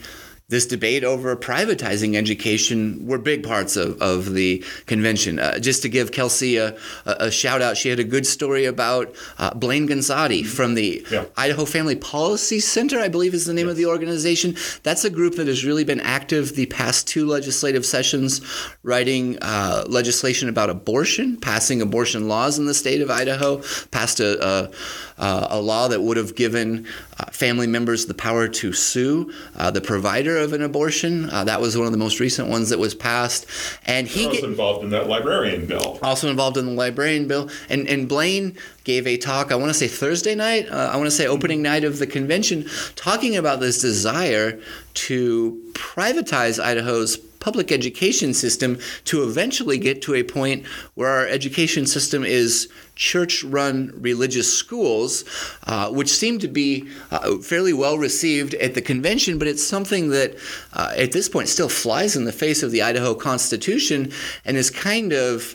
this 0.48 0.64
debate 0.64 1.02
over 1.02 1.34
privatizing 1.34 2.14
education 2.14 3.04
were 3.04 3.18
big 3.18 3.42
parts 3.42 3.74
of, 3.74 4.00
of 4.00 4.32
the 4.32 4.62
convention. 4.86 5.40
Uh, 5.40 5.58
just 5.58 5.82
to 5.82 5.88
give 5.88 6.12
Kelcie 6.12 6.56
a, 6.56 6.76
a, 7.04 7.32
shout 7.32 7.60
out, 7.60 7.76
she 7.76 7.88
had 7.88 7.98
a 7.98 8.04
good 8.04 8.24
story 8.24 8.64
about 8.64 9.12
uh, 9.38 9.52
Blaine 9.54 9.88
Conzatti 9.88 10.46
from 10.46 10.74
the 10.74 11.04
yeah. 11.10 11.24
Idaho 11.36 11.64
Family 11.64 11.96
Policy 11.96 12.60
Center, 12.60 13.00
I 13.00 13.08
believe 13.08 13.34
is 13.34 13.46
the 13.46 13.54
name 13.54 13.66
yes. 13.66 13.72
of 13.72 13.76
the 13.76 13.86
organization. 13.86 14.54
That's 14.84 15.04
a 15.04 15.10
group 15.10 15.34
that 15.34 15.48
has 15.48 15.64
really 15.64 15.82
been 15.82 16.00
active 16.00 16.54
the 16.54 16.66
past 16.66 17.08
two 17.08 17.26
legislative 17.26 17.84
sessions, 17.84 18.40
writing 18.84 19.38
uh, 19.42 19.82
legislation 19.88 20.48
about 20.48 20.70
abortion, 20.70 21.38
passing 21.38 21.82
abortion 21.82 22.28
laws 22.28 22.56
in 22.56 22.66
the 22.66 22.74
state 22.74 23.00
of 23.00 23.10
Idaho, 23.10 23.62
passed 23.90 24.20
a, 24.20 24.70
a, 25.18 25.46
a 25.50 25.60
law 25.60 25.88
that 25.88 26.02
would 26.02 26.16
have 26.16 26.36
given 26.36 26.86
uh, 27.18 27.24
family 27.32 27.66
members 27.66 28.06
the 28.06 28.14
power 28.14 28.46
to 28.46 28.72
sue 28.72 29.32
uh, 29.56 29.72
the 29.72 29.80
provider 29.80 30.35
of 30.38 30.52
an 30.52 30.62
abortion. 30.62 31.30
Uh, 31.30 31.44
that 31.44 31.60
was 31.60 31.76
one 31.76 31.86
of 31.86 31.92
the 31.92 31.98
most 31.98 32.20
recent 32.20 32.48
ones 32.48 32.70
that 32.70 32.78
was 32.78 32.94
passed. 32.94 33.46
And 33.86 34.06
he 34.06 34.26
also 34.26 34.40
get, 34.40 34.44
involved 34.44 34.84
in 34.84 34.90
that 34.90 35.08
librarian 35.08 35.66
bill. 35.66 35.98
Also 36.02 36.28
involved 36.28 36.56
in 36.56 36.66
the 36.66 36.72
librarian 36.72 37.26
bill. 37.28 37.50
And 37.68 37.88
and 37.88 38.08
Blaine 38.08 38.56
gave 38.84 39.06
a 39.06 39.16
talk. 39.16 39.52
I 39.52 39.56
want 39.56 39.70
to 39.70 39.74
say 39.74 39.88
Thursday 39.88 40.34
night. 40.34 40.68
Uh, 40.70 40.90
I 40.92 40.96
want 40.96 41.06
to 41.06 41.10
say 41.10 41.26
opening 41.26 41.62
night 41.62 41.84
of 41.84 41.98
the 41.98 42.06
convention, 42.06 42.66
talking 42.94 43.36
about 43.36 43.60
this 43.60 43.80
desire 43.80 44.60
to 44.94 45.62
privatize 45.72 46.62
Idaho's 46.62 47.16
public 47.46 47.70
education 47.70 48.34
system 48.34 48.76
to 49.04 49.22
eventually 49.22 49.78
get 49.78 50.02
to 50.02 50.16
a 50.16 50.22
point 50.24 50.66
where 50.94 51.08
our 51.08 51.28
education 51.28 51.86
system 51.86 52.24
is 52.24 52.68
church 52.96 53.44
run 53.44 53.92
religious 54.00 54.52
schools, 54.52 55.22
uh, 55.68 55.88
which 55.88 56.08
seem 56.08 56.40
to 56.40 56.48
be 56.48 56.88
uh, 57.12 57.36
fairly 57.36 57.72
well 57.72 57.98
received 57.98 58.54
at 58.54 58.74
the 58.74 58.82
convention, 58.82 59.38
but 59.38 59.46
it's 59.46 59.64
something 59.64 60.10
that 60.10 60.34
uh, 60.72 60.92
at 60.96 61.12
this 61.12 61.28
point 61.28 61.46
still 61.46 61.68
flies 61.68 62.16
in 62.16 62.24
the 62.24 62.32
face 62.32 62.64
of 62.64 62.72
the 62.72 62.82
Idaho 62.82 63.14
Constitution 63.14 64.10
and 64.44 64.56
is 64.56 64.68
kind 64.68 65.12
of 65.12 65.54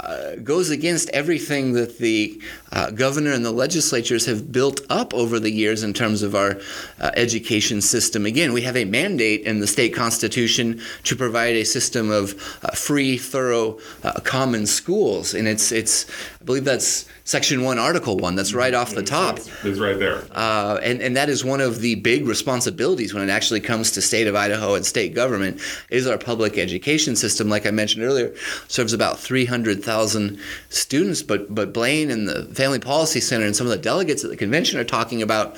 uh, 0.00 0.36
goes 0.36 0.70
against 0.70 1.08
everything 1.10 1.72
that 1.72 1.98
the 1.98 2.40
uh, 2.72 2.90
governor 2.90 3.32
and 3.32 3.44
the 3.44 3.52
legislatures 3.52 4.26
have 4.26 4.52
built 4.52 4.80
up 4.90 5.12
over 5.14 5.40
the 5.40 5.50
years 5.50 5.82
in 5.82 5.92
terms 5.92 6.22
of 6.22 6.34
our 6.34 6.56
uh, 7.00 7.10
education 7.14 7.80
system. 7.80 8.26
Again, 8.26 8.52
we 8.52 8.62
have 8.62 8.76
a 8.76 8.84
mandate 8.84 9.42
in 9.42 9.60
the 9.60 9.66
state 9.66 9.94
constitution 9.94 10.80
to 11.04 11.16
provide 11.16 11.56
a 11.56 11.64
system 11.64 12.10
of 12.10 12.34
uh, 12.62 12.70
free, 12.70 13.18
thorough, 13.18 13.78
uh, 14.04 14.20
common 14.20 14.66
schools, 14.66 15.34
and 15.34 15.48
it's 15.48 15.72
it's 15.72 16.06
I 16.40 16.44
believe 16.44 16.64
that's 16.64 17.06
Section 17.28 17.62
1, 17.62 17.78
Article 17.78 18.16
1. 18.16 18.36
That's 18.36 18.54
right 18.54 18.72
off 18.72 18.94
the 18.94 19.02
top. 19.02 19.38
It's 19.62 19.78
right 19.78 19.98
there. 19.98 20.24
Uh, 20.30 20.80
and, 20.82 21.02
and 21.02 21.14
that 21.14 21.28
is 21.28 21.44
one 21.44 21.60
of 21.60 21.80
the 21.80 21.96
big 21.96 22.26
responsibilities 22.26 23.12
when 23.12 23.22
it 23.22 23.30
actually 23.30 23.60
comes 23.60 23.90
to 23.90 24.00
state 24.00 24.26
of 24.26 24.34
Idaho 24.34 24.76
and 24.76 24.86
state 24.86 25.14
government 25.14 25.60
is 25.90 26.06
our 26.06 26.16
public 26.16 26.56
education 26.56 27.14
system. 27.16 27.50
Like 27.50 27.66
I 27.66 27.70
mentioned 27.70 28.02
earlier, 28.02 28.34
serves 28.68 28.94
about 28.94 29.18
300,000 29.88 30.38
students. 30.68 31.22
But, 31.22 31.54
but 31.54 31.72
Blaine 31.72 32.10
and 32.10 32.28
the 32.28 32.44
Family 32.54 32.78
Policy 32.78 33.20
Center 33.20 33.46
and 33.46 33.56
some 33.56 33.66
of 33.66 33.70
the 33.70 33.78
delegates 33.78 34.24
at 34.24 34.30
the 34.30 34.36
convention 34.36 34.78
are 34.78 34.84
talking 34.84 35.22
about 35.22 35.56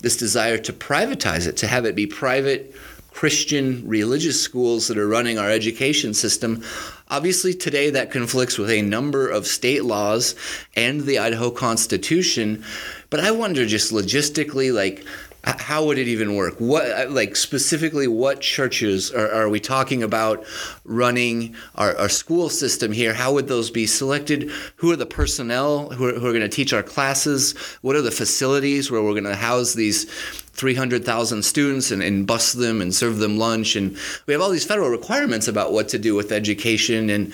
this 0.00 0.16
desire 0.16 0.58
to 0.58 0.72
privatize 0.72 1.46
it, 1.46 1.56
to 1.58 1.66
have 1.66 1.84
it 1.84 1.94
be 1.94 2.06
private 2.06 2.74
Christian 3.12 3.82
religious 3.86 4.40
schools 4.40 4.88
that 4.88 4.96
are 4.96 5.08
running 5.08 5.38
our 5.38 5.50
education 5.50 6.14
system. 6.14 6.62
Obviously, 7.08 7.52
today 7.52 7.90
that 7.90 8.10
conflicts 8.10 8.56
with 8.56 8.70
a 8.70 8.82
number 8.82 9.28
of 9.28 9.46
state 9.46 9.84
laws 9.84 10.36
and 10.76 11.02
the 11.02 11.18
Idaho 11.18 11.50
Constitution. 11.50 12.64
But 13.10 13.20
I 13.20 13.32
wonder 13.32 13.66
just 13.66 13.92
logistically, 13.92 14.72
like, 14.72 15.04
how 15.44 15.84
would 15.86 15.98
it 15.98 16.08
even 16.08 16.36
work? 16.36 16.56
What, 16.58 16.84
uh, 16.90 17.06
like, 17.08 17.34
specifically, 17.34 18.06
what 18.06 18.40
churches 18.40 19.10
are, 19.10 19.30
are 19.30 19.48
we 19.48 19.58
talking 19.58 20.02
about 20.02 20.44
running 20.84 21.54
our, 21.76 21.96
our, 21.96 22.08
school 22.10 22.50
system 22.50 22.92
here? 22.92 23.14
How 23.14 23.32
would 23.32 23.48
those 23.48 23.70
be 23.70 23.86
selected? 23.86 24.50
Who 24.76 24.92
are 24.92 24.96
the 24.96 25.06
personnel 25.06 25.90
who 25.90 26.08
are, 26.08 26.12
who 26.12 26.26
are 26.26 26.32
going 26.32 26.42
to 26.42 26.48
teach 26.48 26.74
our 26.74 26.82
classes? 26.82 27.56
What 27.80 27.96
are 27.96 28.02
the 28.02 28.10
facilities 28.10 28.90
where 28.90 29.02
we're 29.02 29.12
going 29.12 29.24
to 29.24 29.34
house 29.34 29.72
these 29.72 30.04
300,000 30.52 31.42
students 31.42 31.90
and, 31.90 32.02
and 32.02 32.26
bus 32.26 32.52
them 32.52 32.82
and 32.82 32.94
serve 32.94 33.16
them 33.16 33.38
lunch. 33.38 33.76
And 33.76 33.96
we 34.26 34.34
have 34.34 34.42
all 34.42 34.50
these 34.50 34.66
federal 34.66 34.90
requirements 34.90 35.48
about 35.48 35.72
what 35.72 35.88
to 35.90 35.98
do 35.98 36.14
with 36.14 36.32
education. 36.32 37.08
And, 37.08 37.32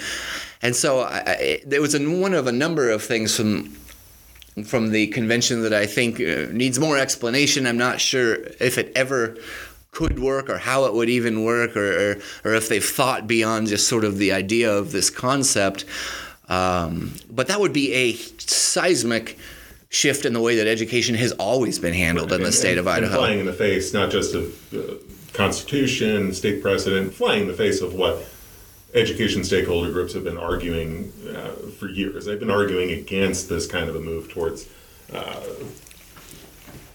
and 0.62 0.76
so 0.76 1.00
I, 1.00 1.60
it 1.68 1.80
was 1.80 1.98
one 1.98 2.34
of 2.34 2.46
a 2.46 2.52
number 2.52 2.88
of 2.88 3.02
things 3.02 3.36
from 3.36 3.74
from 4.64 4.90
the 4.90 5.08
convention 5.08 5.62
that 5.62 5.72
I 5.72 5.86
think 5.86 6.20
uh, 6.20 6.50
needs 6.50 6.78
more 6.78 6.96
explanation. 6.96 7.66
I'm 7.66 7.76
not 7.76 8.00
sure 8.00 8.34
if 8.58 8.78
it 8.78 8.92
ever 8.96 9.36
could 9.90 10.18
work 10.18 10.50
or 10.50 10.58
how 10.58 10.84
it 10.84 10.94
would 10.94 11.08
even 11.08 11.44
work 11.44 11.76
or, 11.76 12.12
or, 12.12 12.16
or 12.44 12.54
if 12.54 12.68
they've 12.68 12.84
thought 12.84 13.26
beyond 13.26 13.66
just 13.66 13.88
sort 13.88 14.04
of 14.04 14.18
the 14.18 14.32
idea 14.32 14.72
of 14.72 14.92
this 14.92 15.10
concept. 15.10 15.84
Um, 16.48 17.14
but 17.30 17.48
that 17.48 17.60
would 17.60 17.72
be 17.72 17.92
a 17.92 18.12
seismic 18.12 19.38
shift 19.88 20.24
in 20.24 20.32
the 20.32 20.40
way 20.40 20.56
that 20.56 20.66
education 20.66 21.14
has 21.14 21.32
always 21.32 21.78
been 21.78 21.94
handled 21.94 22.32
in 22.32 22.42
the 22.42 22.52
state 22.52 22.78
of 22.78 22.86
Idaho. 22.86 23.16
flying 23.16 23.40
in 23.40 23.46
the 23.46 23.52
face, 23.52 23.94
not 23.94 24.10
just 24.10 24.34
of 24.34 24.70
the 24.70 25.00
Constitution, 25.32 26.32
state 26.34 26.62
precedent, 26.62 27.14
flying 27.14 27.42
in 27.42 27.48
the 27.48 27.54
face 27.54 27.80
of 27.80 27.94
what 27.94 28.26
education 28.96 29.44
stakeholder 29.44 29.92
groups 29.92 30.14
have 30.14 30.24
been 30.24 30.38
arguing 30.38 31.12
uh, 31.28 31.50
for 31.78 31.88
years. 31.88 32.24
They've 32.24 32.40
been 32.40 32.50
arguing 32.50 32.90
against 32.92 33.48
this 33.48 33.66
kind 33.66 33.88
of 33.88 33.96
a 33.96 34.00
move 34.00 34.30
towards 34.30 34.68
uh, 35.12 35.42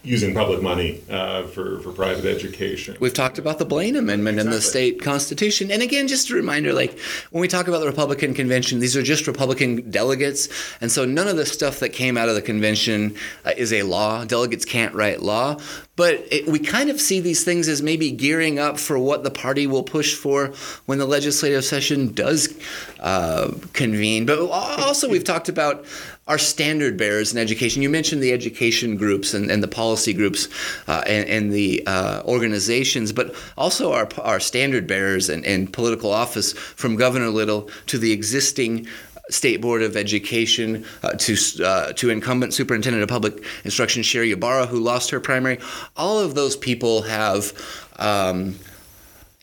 using 0.02 0.34
public 0.34 0.60
money 0.62 1.00
uh, 1.08 1.44
for, 1.44 1.78
for 1.80 1.92
private 1.92 2.24
education. 2.24 2.96
We've 2.98 3.14
talked 3.14 3.38
about 3.38 3.58
the 3.58 3.64
Blaine 3.64 3.96
Amendment 3.96 4.38
exactly. 4.38 4.54
in 4.54 4.56
the 4.56 4.62
state 4.62 5.02
constitution. 5.02 5.70
And 5.70 5.82
again, 5.82 6.08
just 6.08 6.30
a 6.30 6.34
reminder 6.34 6.72
like 6.72 6.98
when 7.30 7.40
we 7.40 7.48
talk 7.48 7.68
about 7.68 7.80
the 7.80 7.86
Republican 7.86 8.34
convention, 8.34 8.80
these 8.80 8.96
are 8.96 9.02
just 9.02 9.26
Republican 9.26 9.90
delegates. 9.90 10.48
And 10.80 10.90
so 10.90 11.04
none 11.04 11.28
of 11.28 11.36
the 11.36 11.46
stuff 11.46 11.78
that 11.80 11.90
came 11.90 12.16
out 12.16 12.28
of 12.28 12.34
the 12.34 12.42
convention 12.42 13.14
uh, 13.44 13.52
is 13.56 13.72
a 13.72 13.82
law. 13.82 14.24
Delegates 14.24 14.64
can't 14.64 14.94
write 14.94 15.22
law. 15.22 15.58
But 15.94 16.26
it, 16.30 16.46
we 16.46 16.58
kind 16.58 16.88
of 16.88 17.00
see 17.00 17.20
these 17.20 17.44
things 17.44 17.68
as 17.68 17.82
maybe 17.82 18.10
gearing 18.10 18.58
up 18.58 18.78
for 18.78 18.98
what 18.98 19.24
the 19.24 19.30
party 19.30 19.66
will 19.66 19.82
push 19.82 20.14
for 20.14 20.48
when 20.86 20.98
the 20.98 21.06
legislative 21.06 21.64
session 21.64 22.12
does 22.12 22.58
uh, 23.00 23.52
convene. 23.74 24.24
But 24.24 24.40
also, 24.40 25.08
we've 25.08 25.22
talked 25.22 25.50
about 25.50 25.84
our 26.28 26.38
standard 26.38 26.96
bearers 26.96 27.32
in 27.32 27.38
education. 27.38 27.82
You 27.82 27.90
mentioned 27.90 28.22
the 28.22 28.32
education 28.32 28.96
groups 28.96 29.34
and, 29.34 29.50
and 29.50 29.62
the 29.62 29.68
policy 29.68 30.12
groups 30.12 30.48
uh, 30.86 31.02
and, 31.06 31.28
and, 31.28 31.52
the 31.52 31.82
uh, 31.86 32.22
organizations, 32.24 33.12
but 33.12 33.34
also 33.58 33.92
our, 33.92 34.08
our 34.20 34.38
standard 34.38 34.86
bearers 34.86 35.28
in, 35.28 35.44
in 35.44 35.66
political 35.66 36.12
office 36.12 36.52
from 36.52 36.94
Governor 36.94 37.28
Little 37.28 37.68
to 37.88 37.98
the 37.98 38.12
existing 38.12 38.86
State 39.30 39.60
Board 39.60 39.82
of 39.82 39.96
Education, 39.96 40.84
uh, 41.02 41.12
to 41.14 41.36
uh, 41.64 41.92
to 41.94 42.10
incumbent 42.10 42.54
Superintendent 42.54 43.02
of 43.02 43.08
Public 43.08 43.42
Instruction 43.64 44.02
Sherri 44.02 44.32
Ybarra, 44.32 44.66
who 44.66 44.78
lost 44.78 45.10
her 45.10 45.20
primary. 45.20 45.58
All 45.96 46.18
of 46.18 46.34
those 46.34 46.56
people 46.56 47.02
have. 47.02 47.52
Um, 47.98 48.56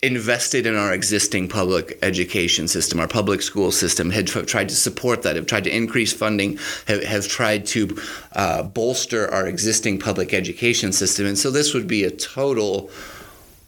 invested 0.02 0.66
in 0.66 0.76
our 0.76 0.94
existing 0.94 1.50
public 1.50 2.00
education 2.02 2.68
system, 2.68 3.00
our 3.00 3.08
public 3.08 3.42
school 3.42 3.72
system, 3.72 4.10
had 4.10 4.28
tried 4.28 4.70
to 4.70 4.76
support 4.76 5.24
that, 5.24 5.36
have 5.36 5.46
tried 5.46 5.66
to 5.66 5.76
increase 5.76 6.14
funding, 6.14 6.58
have, 6.88 7.04
have 7.04 7.28
tried 7.28 7.66
to 7.66 7.98
uh, 8.34 8.64
bolster 8.64 9.30
our 9.34 9.46
existing 9.46 10.00
public 10.00 10.34
education 10.34 10.94
system. 10.94 11.26
And 11.26 11.38
so 11.38 11.52
this 11.52 11.74
would 11.74 11.88
be 11.88 12.06
a 12.06 12.12
total 12.12 12.90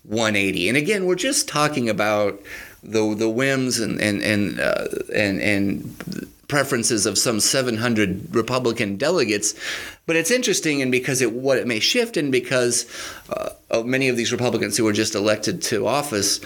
180. 0.04 0.70
And 0.70 0.78
again, 0.78 1.06
we're 1.06 1.16
just 1.16 1.48
talking 1.48 1.90
about 1.90 2.42
the 2.84 3.16
the 3.16 3.30
whims 3.30 3.80
and 3.80 4.02
and 4.02 4.22
and 4.22 4.60
uh, 4.60 4.88
and, 5.14 5.42
and 5.42 6.28
preferences 6.52 7.06
of 7.06 7.18
some 7.18 7.40
700 7.40 8.36
Republican 8.36 8.98
delegates. 8.98 9.56
But 10.06 10.18
it's 10.18 10.30
interesting, 10.30 10.82
and 10.82 10.92
because 10.92 11.22
it 11.22 11.32
what 11.32 11.58
it 11.58 11.66
may 11.66 11.80
shift, 11.80 12.18
and 12.18 12.30
because 12.30 12.86
uh, 13.30 13.84
many 13.84 14.10
of 14.10 14.18
these 14.18 14.34
Republicans 14.34 14.76
who 14.76 14.84
were 14.84 14.92
just 14.92 15.16
elected 15.16 15.62
to 15.64 15.88
office 15.88 16.42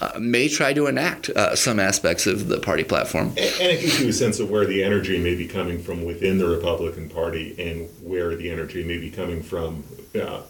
uh, 0.00 0.18
may 0.18 0.48
try 0.48 0.72
to 0.72 0.86
enact 0.86 1.28
uh, 1.28 1.54
some 1.54 1.78
aspects 1.78 2.26
of 2.26 2.48
the 2.48 2.60
party 2.60 2.82
platform. 2.82 3.28
And, 3.28 3.38
and 3.38 3.72
it 3.72 3.82
gives 3.82 4.00
you 4.00 4.08
a 4.08 4.12
sense 4.12 4.40
of 4.40 4.50
where 4.50 4.64
the 4.64 4.82
energy 4.82 5.18
may 5.18 5.34
be 5.34 5.46
coming 5.46 5.82
from 5.82 6.04
within 6.04 6.38
the 6.38 6.46
Republican 6.46 7.10
Party, 7.10 7.54
and 7.58 7.90
where 8.02 8.34
the 8.34 8.50
energy 8.50 8.82
may 8.84 8.96
be 8.96 9.10
coming 9.10 9.42
from 9.42 9.84
uh, 10.14 10.40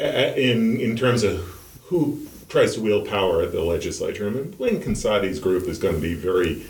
in 0.00 0.80
in 0.80 0.96
terms 0.96 1.22
of 1.24 1.40
who 1.82 2.26
tries 2.48 2.74
to 2.74 2.80
wield 2.80 3.08
power 3.08 3.42
at 3.42 3.52
the 3.52 3.62
legislature. 3.62 4.26
I 4.26 4.30
mean, 4.30 4.50
Blaine 4.52 4.80
Conzatti's 4.80 5.40
group 5.40 5.64
is 5.68 5.78
going 5.78 5.96
to 5.96 6.00
be 6.00 6.14
very 6.14 6.66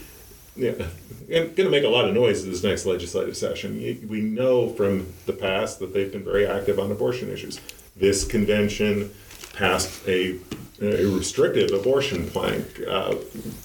yeah, 0.57 0.73
going 1.29 1.55
to 1.55 1.71
make 1.71 1.85
a 1.85 1.89
lot 1.89 2.07
of 2.07 2.15
noise 2.15 2.45
this 2.45 2.63
next 2.63 2.87
legislative 2.87 3.37
session. 3.37 3.79
We 4.09 4.21
know 4.21 4.71
from 4.71 5.13
the 5.27 5.33
past 5.33 5.81
that 5.81 5.93
they've 5.93 6.11
been 6.11 6.25
very 6.25 6.47
active 6.47 6.79
on 6.79 6.91
abortion 6.91 7.31
issues. 7.31 7.61
This 7.95 8.25
convention 8.25 9.11
passed 9.53 10.07
a, 10.09 10.39
a 10.81 11.05
restrictive 11.07 11.73
abortion 11.73 12.29
plank, 12.31 12.81
uh, 12.89 13.17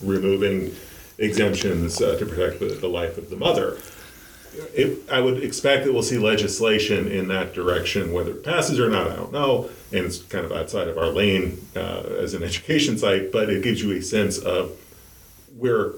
removing 0.04 0.76
exemptions 1.18 2.02
uh, 2.02 2.18
to 2.18 2.26
protect 2.26 2.60
the, 2.60 2.68
the 2.68 2.88
life 2.88 3.18
of 3.18 3.30
the 3.30 3.36
mother. 3.38 3.78
It, 4.74 5.10
I 5.12 5.20
would 5.22 5.44
expect 5.44 5.86
that 5.86 5.94
we'll 5.94 6.04
see 6.04 6.18
legislation 6.18 7.08
in 7.08 7.28
that 7.30 7.54
direction. 7.54 8.12
Whether 8.14 8.32
it 8.32 8.44
passes 8.44 8.80
or 8.80 8.90
not, 8.90 9.10
I 9.10 9.16
don't 9.16 9.32
know. 9.32 9.70
And 9.92 10.06
it's 10.06 10.20
kind 10.24 10.46
of 10.46 10.52
outside 10.52 10.88
of 10.88 10.98
our 10.98 11.08
lane 11.08 11.66
uh, 11.76 12.04
as 12.20 12.34
an 12.34 12.44
education 12.50 12.98
site, 12.98 13.32
but 13.32 13.50
it 13.50 13.64
gives 13.64 13.82
you 13.82 13.92
a 13.92 14.02
sense 14.02 14.38
of 14.38 14.72
where 15.58 15.94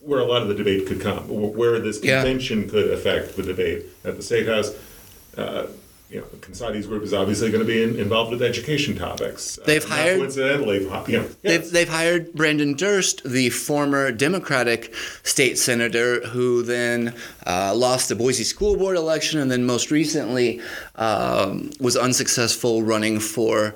where 0.00 0.18
a 0.18 0.24
lot 0.24 0.42
of 0.42 0.48
the 0.48 0.54
debate 0.54 0.84
could 0.88 1.00
come, 1.00 1.28
where 1.28 1.78
this 1.78 2.02
Yeah. 2.02 2.22
convention 2.22 2.68
could 2.68 2.90
affect 2.90 3.36
the 3.36 3.42
debate 3.44 3.84
at 4.04 4.16
the 4.16 4.22
state 4.22 4.48
house. 4.48 4.72
Uh, 5.36 5.66
you 6.12 6.20
know, 6.20 6.26
Conzatti's 6.40 6.86
group 6.86 7.02
is 7.02 7.14
obviously 7.14 7.50
going 7.50 7.64
to 7.64 7.66
be 7.66 7.82
in, 7.82 7.96
involved 7.98 8.30
with 8.30 8.42
education 8.42 8.94
topics. 8.96 9.58
Uh, 9.58 9.62
They've 9.64 9.88
not 9.88 9.98
hired- 9.98 10.18
coincidentally, 10.18 10.82
you 10.82 10.88
know, 10.90 11.04
yes. 11.08 11.34
They've, 11.40 11.70
they've 11.70 11.88
hired 11.88 12.34
Brandon 12.34 12.74
Durst, 12.74 13.24
the 13.24 13.48
former 13.48 14.12
Democratic 14.12 14.94
state 15.22 15.58
senator, 15.58 16.20
who 16.26 16.62
then 16.62 17.14
uh, 17.46 17.74
lost 17.74 18.10
the 18.10 18.14
Boise 18.14 18.44
School 18.44 18.76
Board 18.76 18.96
election 18.96 19.40
and 19.40 19.50
then 19.50 19.64
most 19.64 19.90
recently 19.90 20.60
um, 20.96 21.70
was 21.80 21.96
unsuccessful 21.96 22.82
running 22.82 23.18
for 23.18 23.74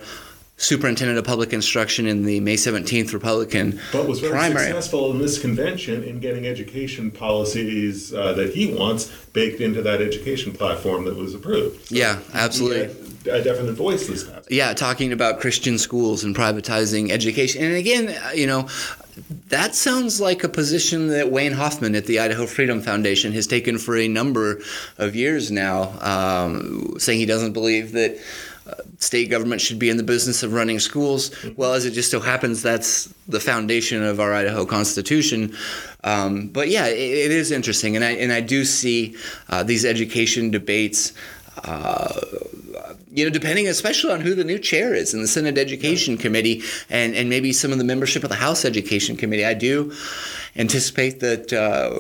superintendent 0.59 1.19
of 1.19 1.25
public 1.25 1.53
instruction 1.53 2.07
in 2.07 2.25
the 2.25 2.41
May 2.41 2.55
17th 2.55 3.13
Republican 3.13 3.79
but 3.93 4.09
was 4.09 4.21
very 4.21 4.33
primary. 4.33 4.65
successful 4.65 5.11
in 5.11 5.19
this 5.19 5.39
convention 5.39 6.03
in 6.03 6.19
getting 6.19 6.47
education 6.47 7.11
policies 7.11 8.15
uh, 8.15 8.33
that 8.33 8.55
he 8.55 8.73
wants 8.73 9.15
baked 9.35 9.61
into 9.61 9.83
that 9.83 10.01
education 10.01 10.53
platform 10.53 11.05
that 11.05 11.15
was 11.15 11.35
approved. 11.35 11.89
So 11.89 11.95
Yeah, 11.95 12.21
absolutely. 12.33 12.85
a 13.31 13.43
definite 13.43 13.75
voice 13.75 14.07
this 14.07 14.25
past. 14.25 14.51
Yeah, 14.51 14.73
talking 14.73 15.13
about 15.13 15.41
Christian 15.41 15.77
schools 15.77 16.25
and 16.25 16.35
privatizing 16.35 17.11
education. 17.11 17.63
And 17.63 17.75
again, 17.75 18.17
you 18.35 18.47
know, 18.47 18.67
that 19.49 19.75
sounds 19.75 20.21
like 20.21 20.43
a 20.45 20.49
position 20.49 21.09
that 21.09 21.31
Wayne 21.31 21.53
Hoffman 21.53 21.95
at 21.95 22.07
the 22.07 22.19
Idaho 22.21 22.47
Freedom 22.47 22.81
Foundation 22.81 23.33
has 23.33 23.47
taken 23.47 23.79
for 23.79 23.97
a 23.97 24.09
number 24.09 24.61
of 24.99 25.17
years 25.17 25.51
now, 25.51 25.99
um, 26.01 26.99
saying 26.99 27.19
he 27.19 27.27
doesn't 27.27 27.53
believe 27.53 27.93
that 27.93 28.19
state 28.99 29.31
government 29.31 29.61
should 29.61 29.79
be 29.79 29.91
in 29.91 29.97
the 29.97 30.03
business 30.03 30.43
of 30.43 30.53
running 30.53 30.79
schools. 30.79 31.31
Well, 31.57 31.75
as 31.75 31.85
it 31.85 31.93
just 31.93 32.11
so 32.11 32.21
happens, 32.21 32.63
that's 32.63 33.13
the 33.29 33.41
foundation 33.41 34.03
of 34.03 34.21
our 34.21 34.33
Idaho 34.33 34.65
Constitution. 34.65 35.55
Um, 36.05 36.49
but 36.49 36.69
yeah, 36.69 36.87
it, 36.87 36.97
it 36.97 37.31
is 37.31 37.51
interesting, 37.51 37.97
and 37.97 38.05
I 38.05 38.13
and 38.13 38.33
I 38.33 38.41
do 38.41 38.65
see 38.65 39.17
uh, 39.49 39.63
these 39.63 39.85
education 39.85 40.51
debates. 40.51 41.13
Uh, 41.65 42.21
you 43.11 43.25
know, 43.25 43.31
depending 43.31 43.67
especially 43.67 44.13
on 44.13 44.21
who 44.21 44.35
the 44.35 44.45
new 44.45 44.59
chair 44.59 44.95
is 44.95 45.15
in 45.15 45.23
the 45.23 45.27
Senate 45.27 45.57
Education 45.57 46.19
Committee 46.19 46.63
and, 46.91 47.15
and 47.15 47.31
maybe 47.31 47.51
some 47.51 47.73
of 47.73 47.79
the 47.79 47.85
membership 47.85 48.23
of 48.23 48.29
the 48.29 48.37
House 48.37 48.67
Education 48.67 49.17
Committee, 49.17 49.47
I 49.47 49.55
do 49.55 49.91
anticipate 50.57 51.21
that 51.21 51.51
uh, 51.51 51.99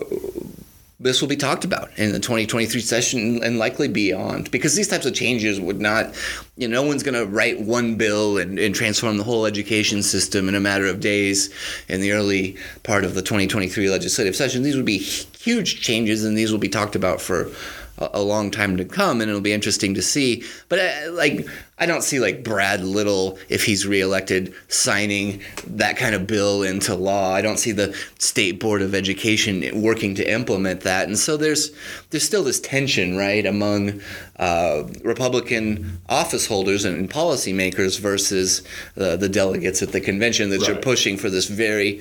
this 0.98 1.20
will 1.20 1.28
be 1.28 1.36
talked 1.36 1.64
about 1.64 1.90
in 1.98 2.12
the 2.12 2.18
2023 2.18 2.80
session 2.80 3.42
and 3.44 3.58
likely 3.58 3.86
beyond 3.86 4.50
because 4.50 4.74
these 4.74 4.88
types 4.88 5.04
of 5.04 5.12
changes 5.12 5.60
would 5.60 5.78
not, 5.78 6.14
you 6.56 6.66
know, 6.66 6.80
no 6.80 6.88
one's 6.88 7.02
going 7.02 7.14
to 7.14 7.26
write 7.26 7.60
one 7.60 7.96
bill 7.96 8.38
and, 8.38 8.58
and 8.58 8.74
transform 8.74 9.18
the 9.18 9.24
whole 9.24 9.44
education 9.44 10.02
system 10.02 10.48
in 10.48 10.54
a 10.54 10.60
matter 10.60 10.86
of 10.86 11.00
days 11.00 11.52
in 11.88 12.00
the 12.00 12.12
early 12.12 12.56
part 12.82 13.04
of 13.04 13.14
the 13.14 13.20
2023 13.20 13.90
legislative 13.90 14.34
session. 14.34 14.62
These 14.62 14.76
would 14.76 14.86
be 14.86 14.98
huge 14.98 15.82
changes 15.82 16.24
and 16.24 16.36
these 16.36 16.50
will 16.50 16.58
be 16.58 16.68
talked 16.68 16.96
about 16.96 17.20
for 17.20 17.50
a 17.98 18.10
a 18.14 18.22
long 18.22 18.50
time 18.50 18.76
to 18.76 18.84
come, 18.84 19.20
and 19.20 19.28
it'll 19.28 19.40
be 19.40 19.52
interesting 19.52 19.94
to 19.94 20.02
see. 20.02 20.42
But 20.68 20.78
uh, 20.78 21.12
like, 21.12 21.46
I 21.78 21.86
don't 21.86 22.02
see 22.02 22.18
like 22.18 22.42
Brad 22.42 22.82
Little 22.82 23.38
if 23.48 23.64
he's 23.64 23.86
reelected 23.86 24.54
signing 24.68 25.42
that 25.66 25.96
kind 25.96 26.14
of 26.14 26.26
bill 26.26 26.62
into 26.62 26.94
law. 26.94 27.32
I 27.32 27.42
don't 27.42 27.58
see 27.58 27.72
the 27.72 27.96
state 28.18 28.58
board 28.58 28.82
of 28.82 28.94
education 28.94 29.82
working 29.82 30.14
to 30.16 30.30
implement 30.30 30.80
that, 30.82 31.08
and 31.08 31.18
so 31.18 31.36
there's 31.36 31.70
there's 32.10 32.24
still 32.24 32.44
this 32.44 32.60
tension, 32.60 33.16
right, 33.16 33.44
among 33.44 34.00
uh, 34.38 34.84
Republican 35.02 36.00
office 36.08 36.46
holders 36.46 36.84
and 36.84 37.10
policymakers 37.10 37.98
versus 37.98 38.62
uh, 38.96 39.16
the 39.16 39.28
delegates 39.28 39.82
at 39.82 39.92
the 39.92 40.00
convention 40.00 40.50
that 40.50 40.68
are 40.68 40.76
pushing 40.76 41.16
for 41.16 41.30
this 41.30 41.46
very 41.46 42.00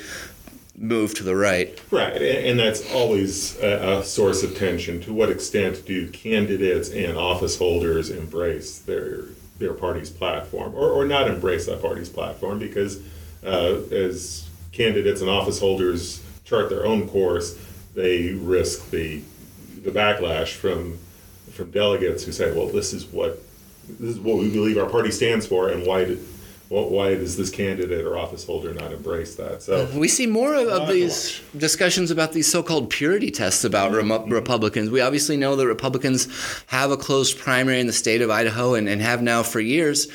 move 0.77 1.13
to 1.15 1.23
the 1.23 1.35
right. 1.35 1.79
Right, 1.91 2.21
and 2.21 2.59
that's 2.59 2.93
always 2.93 3.57
a, 3.59 4.03
source 4.03 4.43
of 4.43 4.57
tension. 4.57 4.99
To 5.01 5.13
what 5.13 5.29
extent 5.29 5.85
do 5.85 6.09
candidates 6.09 6.89
and 6.89 7.17
office 7.17 7.57
holders 7.57 8.09
embrace 8.09 8.79
their 8.79 9.25
their 9.57 9.73
party's 9.73 10.09
platform, 10.09 10.73
or, 10.75 10.89
or 10.89 11.05
not 11.05 11.29
embrace 11.29 11.65
that 11.67 11.81
party's 11.81 12.09
platform? 12.09 12.59
Because 12.59 13.01
uh, 13.45 13.79
as 13.91 14.49
candidates 14.71 15.21
and 15.21 15.29
office 15.29 15.59
holders 15.59 16.21
chart 16.43 16.69
their 16.69 16.85
own 16.85 17.07
course, 17.07 17.57
they 17.93 18.33
risk 18.33 18.89
the 18.91 19.21
the 19.83 19.91
backlash 19.91 20.53
from 20.53 20.99
from 21.51 21.71
delegates 21.71 22.23
who 22.23 22.31
say, 22.31 22.51
"Well, 22.51 22.67
this 22.67 22.93
is 22.93 23.05
what 23.05 23.41
this 23.87 24.09
is 24.09 24.19
what 24.19 24.37
we 24.37 24.49
believe 24.49 24.77
our 24.77 24.89
party 24.89 25.11
stands 25.11 25.47
for, 25.47 25.69
and 25.69 25.85
why 25.85 26.05
did." 26.05 26.19
Why 26.69 26.81
why 26.81 27.15
does 27.15 27.37
this 27.37 27.49
candidate 27.49 28.05
or 28.05 28.17
office 28.17 28.45
holder 28.45 28.73
not 28.73 28.91
embrace 28.91 29.35
that? 29.35 29.61
So 29.61 29.85
uh, 29.85 29.97
We 29.99 30.07
see 30.07 30.25
more 30.25 30.55
of, 30.55 30.67
of 30.67 30.87
these 30.87 31.41
discussions 31.55 32.11
about 32.11 32.33
these 32.33 32.51
so-called 32.51 32.89
purity 32.89 33.31
tests 33.31 33.63
about 33.63 33.91
mm-hmm. 33.91 34.11
Remo- 34.11 34.27
Republicans. 34.27 34.89
We 34.89 35.01
obviously 35.01 35.37
know 35.37 35.55
that 35.55 35.67
Republicans 35.67 36.27
have 36.67 36.91
a 36.91 36.97
closed 36.97 37.37
primary 37.37 37.79
in 37.79 37.87
the 37.87 37.93
state 37.93 38.21
of 38.21 38.29
Idaho 38.29 38.73
and, 38.73 38.89
and 38.89 39.01
have 39.01 39.21
now 39.21 39.43
for 39.43 39.59
years. 39.59 40.07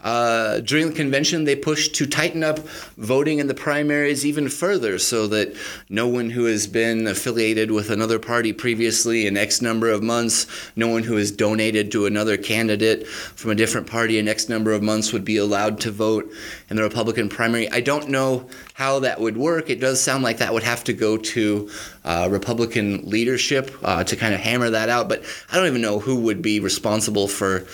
Uh, 0.00 0.60
during 0.60 0.88
the 0.88 0.94
convention, 0.94 1.42
they 1.42 1.56
pushed 1.56 1.94
to 1.96 2.06
tighten 2.06 2.44
up 2.44 2.60
voting 2.96 3.40
in 3.40 3.48
the 3.48 3.54
primaries 3.54 4.24
even 4.24 4.48
further 4.48 4.96
so 4.96 5.26
that 5.26 5.52
no 5.88 6.06
one 6.06 6.30
who 6.30 6.44
has 6.44 6.68
been 6.68 7.06
affiliated 7.08 7.72
with 7.72 7.90
another 7.90 8.18
party 8.20 8.52
previously 8.52 9.26
in 9.26 9.36
X 9.36 9.60
number 9.60 9.90
of 9.90 10.00
months, 10.00 10.46
no 10.76 10.86
one 10.86 11.02
who 11.02 11.16
has 11.16 11.32
donated 11.32 11.90
to 11.90 12.06
another 12.06 12.36
candidate 12.36 13.08
from 13.08 13.50
a 13.50 13.56
different 13.56 13.88
party 13.88 14.18
in 14.18 14.28
X 14.28 14.48
number 14.48 14.72
of 14.72 14.82
months 14.82 15.12
would 15.12 15.24
be 15.24 15.36
allowed 15.36 15.80
to 15.80 15.90
vote 15.90 16.30
in 16.70 16.76
the 16.76 16.82
Republican 16.82 17.28
primary. 17.28 17.68
I 17.70 17.80
don't 17.80 18.08
know 18.08 18.48
how 18.74 19.00
that 19.00 19.20
would 19.20 19.36
work. 19.36 19.68
It 19.68 19.80
does 19.80 20.00
sound 20.00 20.22
like 20.22 20.38
that 20.38 20.52
would 20.52 20.62
have 20.62 20.84
to 20.84 20.92
go 20.92 21.16
to 21.16 21.68
uh, 22.04 22.28
Republican 22.30 23.10
leadership 23.10 23.76
uh, 23.82 24.04
to 24.04 24.14
kind 24.14 24.32
of 24.32 24.40
hammer 24.40 24.70
that 24.70 24.88
out, 24.88 25.08
but 25.08 25.24
I 25.50 25.56
don't 25.56 25.66
even 25.66 25.82
know 25.82 25.98
who 25.98 26.20
would 26.20 26.40
be 26.40 26.60
responsible 26.60 27.26
for 27.26 27.66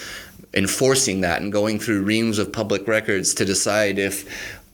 enforcing 0.55 1.21
that 1.23 1.43
and 1.43 1.53
going 1.53 1.79
through 1.79 2.03
reams 2.03 2.39
of 2.39 2.53
public 2.53 2.87
records 2.89 3.35
to 3.35 3.45
decide 3.45 3.99
if 3.99 4.25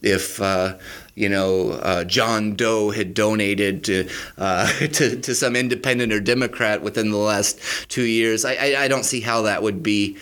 if 0.01 0.41
uh, 0.41 0.77
you 1.15 1.29
know 1.29 1.71
uh, 1.71 2.03
John 2.05 2.55
Doe 2.55 2.89
had 2.91 3.13
donated 3.13 3.83
to, 3.85 4.09
uh, 4.37 4.67
to 4.79 5.19
to 5.19 5.35
some 5.35 5.55
independent 5.55 6.11
or 6.13 6.19
Democrat 6.19 6.81
within 6.81 7.11
the 7.11 7.17
last 7.17 7.59
two 7.89 8.03
years. 8.05 8.45
I, 8.45 8.53
I, 8.53 8.83
I 8.83 8.87
don't 8.87 9.03
see 9.05 9.21
how 9.21 9.43
that 9.43 9.63
would 9.63 9.83
be. 9.83 10.17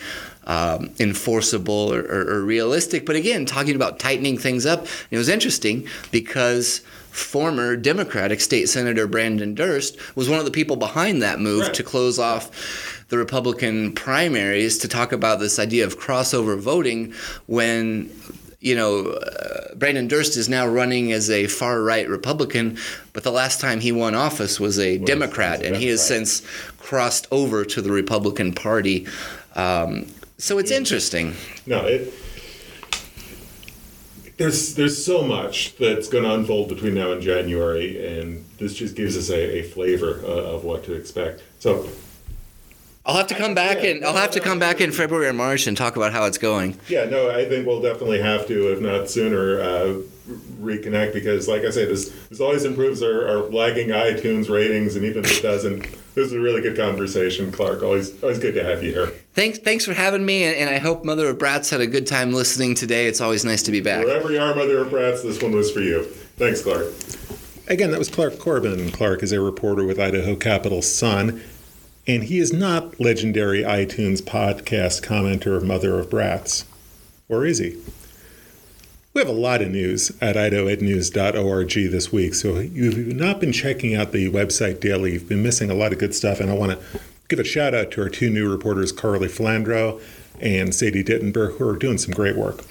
Um, 0.46 0.90
enforceable 0.98 1.92
or, 1.94 2.00
or, 2.00 2.28
or 2.28 2.42
realistic, 2.42 3.04
but 3.06 3.14
again, 3.14 3.44
talking 3.46 3.76
about 3.76 4.00
tightening 4.00 4.36
things 4.36 4.66
up, 4.66 4.86
it 5.10 5.18
was 5.18 5.28
interesting 5.28 5.86
because 6.10 6.78
former 7.10 7.76
Democratic 7.76 8.40
State 8.40 8.68
Senator 8.68 9.06
Brandon 9.06 9.54
Durst 9.54 9.96
was 10.16 10.28
one 10.28 10.38
of 10.40 10.46
the 10.46 10.50
people 10.50 10.76
behind 10.76 11.22
that 11.22 11.38
move 11.40 11.60
Right. 11.66 11.74
to 11.74 11.82
close 11.84 12.18
off 12.18 12.99
the 13.10 13.18
Republican 13.18 13.92
primaries 13.92 14.78
to 14.78 14.88
talk 14.88 15.12
about 15.12 15.40
this 15.40 15.58
idea 15.58 15.84
of 15.84 15.98
crossover 15.98 16.58
voting 16.58 17.12
when 17.46 18.10
you 18.60 18.74
know 18.74 19.06
uh, 19.06 19.74
Brandon 19.74 20.08
Durst 20.08 20.36
is 20.36 20.48
now 20.48 20.66
running 20.66 21.12
as 21.12 21.28
a 21.28 21.46
far 21.46 21.82
right 21.82 22.08
Republican 22.08 22.78
but 23.12 23.24
the 23.24 23.32
last 23.32 23.60
time 23.60 23.80
he 23.80 23.92
won 23.92 24.14
office 24.14 24.58
was 24.58 24.78
a 24.78 24.98
Democrat 24.98 25.58
was 25.58 25.66
a 25.66 25.68
and 25.68 25.76
he 25.76 25.88
has 25.88 26.06
since 26.06 26.42
crossed 26.78 27.26
over 27.30 27.64
to 27.64 27.82
the 27.82 27.90
Republican 27.90 28.54
Party 28.54 29.06
um, 29.56 30.06
so 30.38 30.58
it's 30.58 30.70
interesting 30.70 31.34
No, 31.66 31.84
it. 31.86 32.14
There's 34.36 34.74
there's 34.74 35.04
so 35.04 35.22
much 35.22 35.76
that's 35.76 36.08
going 36.08 36.24
to 36.24 36.32
unfold 36.32 36.70
between 36.70 36.94
now 36.94 37.12
and 37.12 37.20
January, 37.20 38.18
and 38.18 38.42
this 38.58 38.72
just 38.72 38.96
gives 38.96 39.14
us 39.14 39.28
a, 39.28 39.58
a 39.58 39.62
flavor 39.64 40.22
uh, 40.24 40.54
of 40.54 40.64
what 40.64 40.82
to 40.84 40.94
expect. 40.94 41.42
So 41.58 41.86
I'll 43.10 43.16
have 43.16 43.26
to 43.28 43.34
come 43.34 43.54
back 43.54 43.84
and 43.84 44.04
I'll 44.04 44.14
have 44.14 44.30
to 44.32 44.40
come 44.40 44.58
back 44.58 44.80
in 44.80 44.92
February 44.92 45.26
or 45.26 45.32
March 45.32 45.66
and 45.66 45.76
talk 45.76 45.96
about 45.96 46.12
how 46.12 46.24
it's 46.24 46.38
going 46.38 46.76
yeah, 46.88 47.04
no, 47.04 47.30
I 47.30 47.44
think 47.48 47.66
we'll 47.66 47.80
definitely 47.80 48.20
have 48.20 48.46
to, 48.48 48.72
if 48.72 48.80
not 48.80 49.08
sooner, 49.08 49.60
uh, 49.60 50.02
reconnect 50.60 51.12
because, 51.12 51.48
like 51.48 51.62
I 51.62 51.70
say, 51.70 51.84
this 51.84 52.10
this 52.28 52.40
always 52.40 52.64
improves 52.64 53.02
our, 53.02 53.26
our 53.26 53.38
lagging 53.50 53.88
iTunes 53.88 54.50
ratings, 54.50 54.96
and 54.96 55.04
even 55.04 55.24
if 55.24 55.38
it 55.38 55.42
doesn't, 55.42 55.82
this 56.14 56.26
is 56.26 56.32
a 56.32 56.40
really 56.40 56.60
good 56.60 56.76
conversation, 56.76 57.50
Clark. 57.52 57.82
Always 57.82 58.22
always 58.22 58.38
good 58.38 58.54
to 58.54 58.64
have 58.64 58.82
you 58.82 58.92
here. 58.92 59.06
Thanks, 59.34 59.58
thanks 59.58 59.84
for 59.84 59.94
having 59.94 60.24
me, 60.24 60.44
and, 60.44 60.56
and 60.56 60.70
I 60.70 60.78
hope 60.78 61.04
Mother 61.04 61.28
of 61.28 61.38
Brats 61.38 61.70
had 61.70 61.80
a 61.80 61.86
good 61.86 62.06
time 62.06 62.32
listening 62.32 62.74
today. 62.74 63.06
It's 63.06 63.20
always 63.20 63.44
nice 63.44 63.62
to 63.64 63.70
be 63.70 63.80
back. 63.80 64.04
Wherever 64.04 64.30
you 64.30 64.40
are, 64.40 64.54
Mother 64.54 64.78
of 64.78 64.90
Brats, 64.90 65.22
this 65.22 65.40
one 65.42 65.52
was 65.52 65.70
for 65.70 65.80
you. 65.80 66.04
Thanks, 66.36 66.62
Clark. 66.62 66.86
Again, 67.68 67.92
that 67.92 67.98
was 67.98 68.08
Clark 68.08 68.38
Corbin. 68.38 68.90
Clark 68.90 69.22
is 69.22 69.32
a 69.32 69.40
reporter 69.40 69.84
with 69.84 70.00
Idaho 70.00 70.34
Capital 70.34 70.82
Sun, 70.82 71.40
and 72.10 72.24
he 72.24 72.40
is 72.40 72.52
not 72.52 72.98
legendary 72.98 73.62
iTunes 73.62 74.20
podcast 74.20 75.00
commenter 75.00 75.62
Mother 75.62 76.00
of 76.00 76.10
Brats. 76.10 76.64
Or 77.28 77.46
is 77.46 77.58
he? 77.58 77.76
We 79.14 79.20
have 79.20 79.28
a 79.28 79.32
lot 79.32 79.62
of 79.62 79.70
news 79.70 80.10
at 80.20 80.34
idahoednews.org 80.34 81.70
this 81.70 82.10
week. 82.10 82.34
So 82.34 82.56
if 82.56 82.74
you've 82.74 83.14
not 83.14 83.38
been 83.38 83.52
checking 83.52 83.94
out 83.94 84.10
the 84.10 84.28
website 84.28 84.80
daily, 84.80 85.12
you've 85.12 85.28
been 85.28 85.44
missing 85.44 85.70
a 85.70 85.74
lot 85.74 85.92
of 85.92 86.00
good 86.00 86.12
stuff. 86.12 86.40
And 86.40 86.50
I 86.50 86.54
want 86.54 86.72
to 86.72 87.00
give 87.28 87.38
a 87.38 87.44
shout 87.44 87.74
out 87.74 87.92
to 87.92 88.02
our 88.02 88.08
two 88.08 88.28
new 88.28 88.50
reporters, 88.50 88.90
Carly 88.90 89.28
Flandro 89.28 90.02
and 90.40 90.74
Sadie 90.74 91.04
Dittenber, 91.04 91.58
who 91.58 91.68
are 91.68 91.76
doing 91.76 91.98
some 91.98 92.12
great 92.12 92.36
work. 92.36 92.64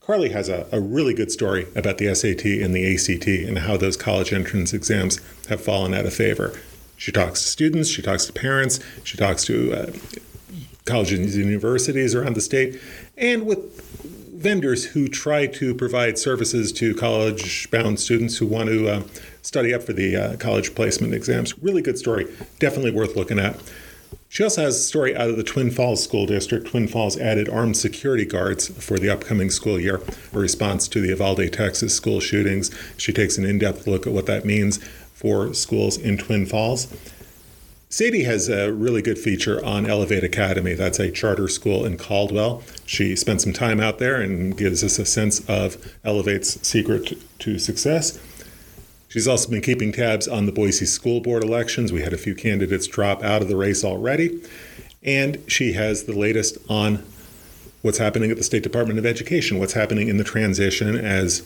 Carly 0.00 0.30
has 0.30 0.48
a, 0.48 0.66
a, 0.72 0.80
really 0.80 1.14
good 1.14 1.30
story 1.30 1.68
about 1.76 1.98
the 1.98 2.12
SAT 2.12 2.44
and 2.44 2.74
the 2.74 2.92
ACT 2.92 3.28
and 3.28 3.60
how 3.60 3.76
those 3.76 3.96
college 3.96 4.32
entrance 4.32 4.72
exams 4.72 5.20
have 5.48 5.60
fallen 5.60 5.94
out 5.94 6.06
of 6.06 6.12
favor. 6.12 6.58
She 7.02 7.10
talks 7.10 7.42
to 7.42 7.48
students, 7.48 7.88
she 7.88 8.00
talks 8.00 8.26
to 8.26 8.32
parents, 8.32 8.78
she 9.02 9.16
talks 9.16 9.42
to 9.46 9.72
uh, 9.72 9.92
colleges 10.84 11.34
and 11.34 11.46
universities 11.46 12.14
around 12.14 12.36
the 12.36 12.40
state, 12.40 12.80
and 13.16 13.44
with 13.44 13.58
vendors 14.40 14.84
who 14.84 15.08
try 15.08 15.48
to 15.48 15.74
provide 15.74 16.16
services 16.16 16.70
to 16.74 16.94
college 16.94 17.68
bound 17.72 17.98
students 17.98 18.36
who 18.36 18.46
want 18.46 18.68
to 18.68 18.88
uh, 18.88 19.02
study 19.42 19.74
up 19.74 19.82
for 19.82 19.92
the 19.92 20.14
uh, 20.14 20.36
college 20.36 20.76
placement 20.76 21.12
exams. 21.12 21.58
Really 21.58 21.82
good 21.82 21.98
story, 21.98 22.32
definitely 22.60 22.92
worth 22.92 23.16
looking 23.16 23.40
at. 23.40 23.60
She 24.28 24.44
also 24.44 24.62
has 24.62 24.76
a 24.76 24.82
story 24.82 25.14
out 25.16 25.28
of 25.28 25.36
the 25.36 25.42
Twin 25.42 25.70
Falls 25.70 26.02
School 26.02 26.24
District. 26.24 26.66
Twin 26.66 26.86
Falls 26.86 27.18
added 27.18 27.48
armed 27.48 27.76
security 27.76 28.24
guards 28.24 28.68
for 28.68 28.98
the 28.98 29.10
upcoming 29.10 29.50
school 29.50 29.78
year, 29.78 30.00
a 30.32 30.38
response 30.38 30.88
to 30.88 31.00
the 31.00 31.08
Uvalde, 31.08 31.52
Texas 31.52 31.94
school 31.94 32.20
shootings. 32.20 32.70
She 32.96 33.12
takes 33.12 33.36
an 33.36 33.44
in 33.44 33.58
depth 33.58 33.86
look 33.86 34.06
at 34.06 34.12
what 34.12 34.26
that 34.26 34.44
means 34.44 34.78
for 35.22 35.54
schools 35.54 35.96
in 35.96 36.18
Twin 36.18 36.44
Falls. 36.44 36.92
Sadie 37.88 38.24
has 38.24 38.48
a 38.48 38.72
really 38.72 39.02
good 39.02 39.18
feature 39.18 39.64
on 39.64 39.86
Elevate 39.86 40.24
Academy. 40.24 40.74
That's 40.74 40.98
a 40.98 41.10
charter 41.10 41.46
school 41.46 41.84
in 41.84 41.96
Caldwell. 41.96 42.62
She 42.86 43.14
spent 43.14 43.40
some 43.40 43.52
time 43.52 43.80
out 43.80 43.98
there 43.98 44.20
and 44.20 44.56
gives 44.56 44.82
us 44.82 44.98
a 44.98 45.06
sense 45.06 45.48
of 45.48 45.94
Elevate's 46.02 46.66
secret 46.66 47.12
to 47.40 47.58
success. 47.58 48.18
She's 49.08 49.28
also 49.28 49.50
been 49.50 49.60
keeping 49.60 49.92
tabs 49.92 50.26
on 50.26 50.46
the 50.46 50.52
Boise 50.52 50.86
School 50.86 51.20
Board 51.20 51.44
elections. 51.44 51.92
We 51.92 52.02
had 52.02 52.14
a 52.14 52.18
few 52.18 52.34
candidates 52.34 52.86
drop 52.86 53.22
out 53.22 53.42
of 53.42 53.48
the 53.48 53.56
race 53.56 53.84
already. 53.84 54.42
And 55.02 55.38
she 55.46 55.74
has 55.74 56.04
the 56.04 56.18
latest 56.18 56.56
on 56.68 57.04
what's 57.82 57.98
happening 57.98 58.30
at 58.30 58.38
the 58.38 58.42
State 58.42 58.62
Department 58.62 58.98
of 58.98 59.04
Education, 59.04 59.58
what's 59.58 59.74
happening 59.74 60.08
in 60.08 60.16
the 60.16 60.24
transition 60.24 60.96
as 60.96 61.42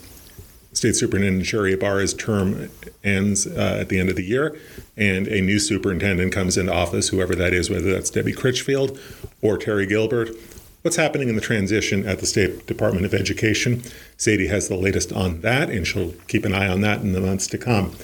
State 0.77 0.95
Superintendent 0.95 1.47
Sherri 1.47 1.73
Ybarra's 1.73 2.13
term 2.13 2.69
ends 3.03 3.47
uh, 3.47 3.79
at 3.81 3.89
the 3.89 3.99
end 3.99 4.11
of 4.11 4.17
the 4.17 4.23
year, 4.23 4.55
and 4.95 5.27
a 5.27 5.41
new 5.41 5.59
superintendent 5.59 6.35
comes 6.35 6.59
into 6.59 6.71
office, 6.71 7.09
whoever 7.09 7.35
that 7.35 7.55
is, 7.55 7.71
whether 7.71 7.91
that's 7.91 8.11
Debbie 8.11 8.35
Critchfield 8.35 9.01
or 9.41 9.57
Terry 9.57 9.87
Gilbert. 9.87 10.37
What's 10.83 10.97
happening 10.97 11.31
in 11.31 11.35
the 11.35 11.41
transition 11.41 12.07
at 12.07 12.19
the 12.19 12.27
State 12.27 12.67
Department 12.67 13.07
of 13.07 13.15
Education? 13.15 13.85
Sadie 14.19 14.49
has 14.49 14.69
the 14.69 14.77
latest 14.77 15.15
on 15.15 15.41
that, 15.41 15.71
and 15.71 15.87
she'll 15.87 16.13
keep 16.29 16.45
an 16.45 16.53
eye 16.55 16.69
on 16.69 16.83
that 16.83 17.01
in 17.01 17.13
the 17.13 17.23
months 17.23 17.47
to 17.49 17.59
come. 17.59 17.97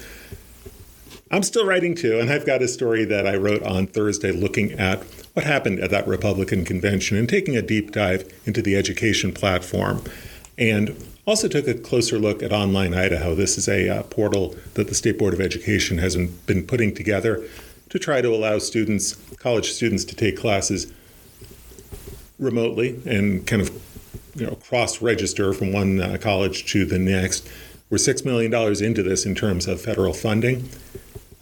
I'm 1.31 1.43
still 1.43 1.67
writing 1.67 1.95
too, 1.95 2.19
and 2.19 2.33
I've 2.33 2.47
got 2.47 2.63
a 2.63 2.69
story 2.69 3.05
that 3.05 3.27
I 3.27 3.37
wrote 3.37 3.63
on 3.65 3.87
Thursday 3.87 4.33
looking 4.33 4.73
at 4.73 5.03
what 5.35 5.45
happened 5.45 5.79
at 5.81 5.91
that 5.91 6.09
Republican 6.09 6.65
convention 6.65 7.19
and 7.19 7.29
taking 7.29 7.55
a 7.55 7.63
deep 7.63 7.93
dive 7.93 8.33
into 8.47 8.63
the 8.63 8.77
education 8.77 9.33
platform. 9.33 10.03
And 10.57 10.97
also 11.27 11.49
took 11.49 11.69
a 11.69 11.75
closer 11.75 12.19
look 12.19 12.43
at 12.43 12.53
Online 12.53 12.95
Idaho. 12.95 13.35
This 13.35 13.57
is 13.57 13.69
a 13.69 13.89
uh, 13.89 14.03
portal 14.05 14.57
that 14.75 14.89
the 14.89 14.95
State 14.95 15.19
Board 15.19 15.35
of 15.35 15.41
Education 15.41 15.99
has 15.99 16.17
been 16.17 16.67
putting 16.67 16.95
together 16.95 17.45
to 17.91 17.99
try 17.99 18.21
to 18.21 18.35
allow 18.35 18.59
students, 18.59 19.15
college 19.37 19.71
students, 19.73 20.05
to 20.07 20.17
take 20.17 20.37
classes 20.37 20.93
remotely 22.39 23.01
and 23.07 23.47
kind 23.47 23.63
of 23.63 23.71
you 24.35 24.47
know 24.47 24.57
cross 24.57 25.01
register 25.01 25.53
from 25.53 25.73
one 25.73 26.01
uh, 26.01 26.19
college 26.21 26.71
to 26.73 26.85
the 26.85 26.99
next. 26.99 27.49
We're 27.91 27.99
$6 27.99 28.25
million 28.25 28.53
into 28.83 29.03
this 29.03 29.27
in 29.27 29.35
terms 29.35 29.67
of 29.67 29.81
federal 29.81 30.15
funding. 30.15 30.71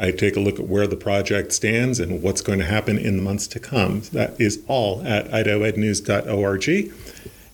I 0.01 0.11
take 0.11 0.35
a 0.35 0.41
look 0.41 0.59
at 0.59 0.67
where 0.67 0.89
the 0.89 0.97
project 0.97 1.53
stands 1.53 2.01
and 2.01 2.23
what's 2.23 2.41
going 2.41 2.59
to 2.59 2.65
happen 2.65 2.99
in 2.99 3.17
the 3.17 3.23
months 3.23 3.47
to 3.49 3.61
come. 3.61 4.01
That 4.13 4.41
is 4.41 4.61
all 4.67 5.07
at 5.07 5.29
idahoednews.org. 5.29 6.93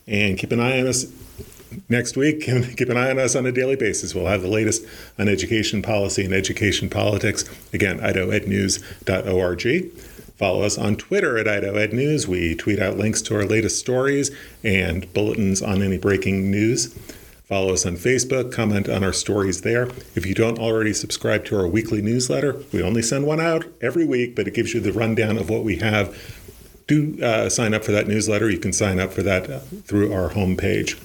And 0.09 0.39
keep 0.39 0.53
an 0.53 0.61
eye 0.61 0.81
on 0.81 0.87
us 0.87 1.05
next 1.89 2.17
week 2.17 2.41
keep 2.77 2.89
an 2.89 2.97
eye 2.97 3.11
on 3.11 3.19
us 3.19 3.35
on 3.37 3.47
a 3.47 3.53
daily 3.53 3.77
basis. 3.77 4.15
We'll 4.15 4.27
have 4.27 4.43
the 4.43 4.49
latest 4.49 4.85
on 5.19 5.29
education 5.29 5.83
policy 5.83 6.25
and 6.25 6.35
education 6.35 6.89
politics. 6.91 7.45
Again, 7.73 7.99
idahoednews.org. 8.01 9.93
Follow 10.37 10.63
us 10.63 10.77
on 10.77 10.97
Twitter 10.97 11.39
at 11.39 11.47
idahoednews. 11.47 12.27
We 12.27 12.55
tweet 12.55 12.79
out 12.79 12.99
links 12.99 13.23
to 13.23 13.35
our 13.37 13.47
latest 13.47 13.79
stories 13.79 14.31
and 14.63 15.11
bulletins 15.15 15.63
on 15.63 15.83
any 15.83 15.97
breaking 15.97 16.51
news. 16.51 16.95
Follow 17.49 17.73
us 17.73 17.87
on 17.87 17.95
Facebook, 17.95 18.53
comment 18.53 18.89
on 18.89 19.05
our 19.05 19.13
stories 19.13 19.63
there. 19.63 19.85
If 20.15 20.27
you 20.27 20.35
don't 20.35 20.59
already 20.59 20.93
subscribe 20.93 21.45
to 21.47 21.57
our 21.59 21.67
weekly 21.67 22.03
newsletter, 22.03 22.61
we 22.73 22.83
only 22.83 23.03
send 23.03 23.25
one 23.25 23.41
out 23.41 23.65
every 23.81 24.05
week, 24.05 24.35
but 24.35 24.49
it 24.49 24.55
gives 24.55 24.75
you 24.75 24.81
the 24.81 24.93
rundown 24.93 25.39
of 25.39 25.49
what 25.49 25.63
we 25.63 25.77
have. 25.77 26.15
Do 26.89 27.23
uh, 27.23 27.49
sign 27.49 27.73
up 27.73 27.85
for 27.85 27.93
that 27.93 28.09
newsletter. 28.09 28.51
You 28.51 28.59
can 28.59 28.73
sign 28.73 28.99
up 28.99 29.13
for 29.13 29.23
that 29.23 29.49
uh, 29.49 29.61
through 29.61 30.13
our 30.13 30.31
homepage 30.31 30.99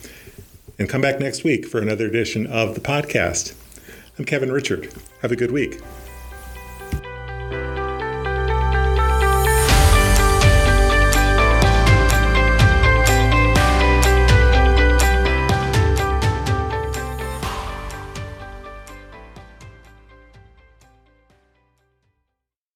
and 0.82 0.90
come 0.90 1.02
back 1.02 1.20
next 1.20 1.44
week 1.44 1.68
for 1.68 1.80
another 1.80 2.08
edition 2.08 2.48
of 2.48 2.74
the 2.74 2.82
podcast. 2.82 3.54
I'm 4.18 4.26
Kevin 4.26 4.50
Richert. 4.50 4.92
Have 5.22 5.32
a 5.32 5.36
good 5.36 5.52
week. 5.52 5.80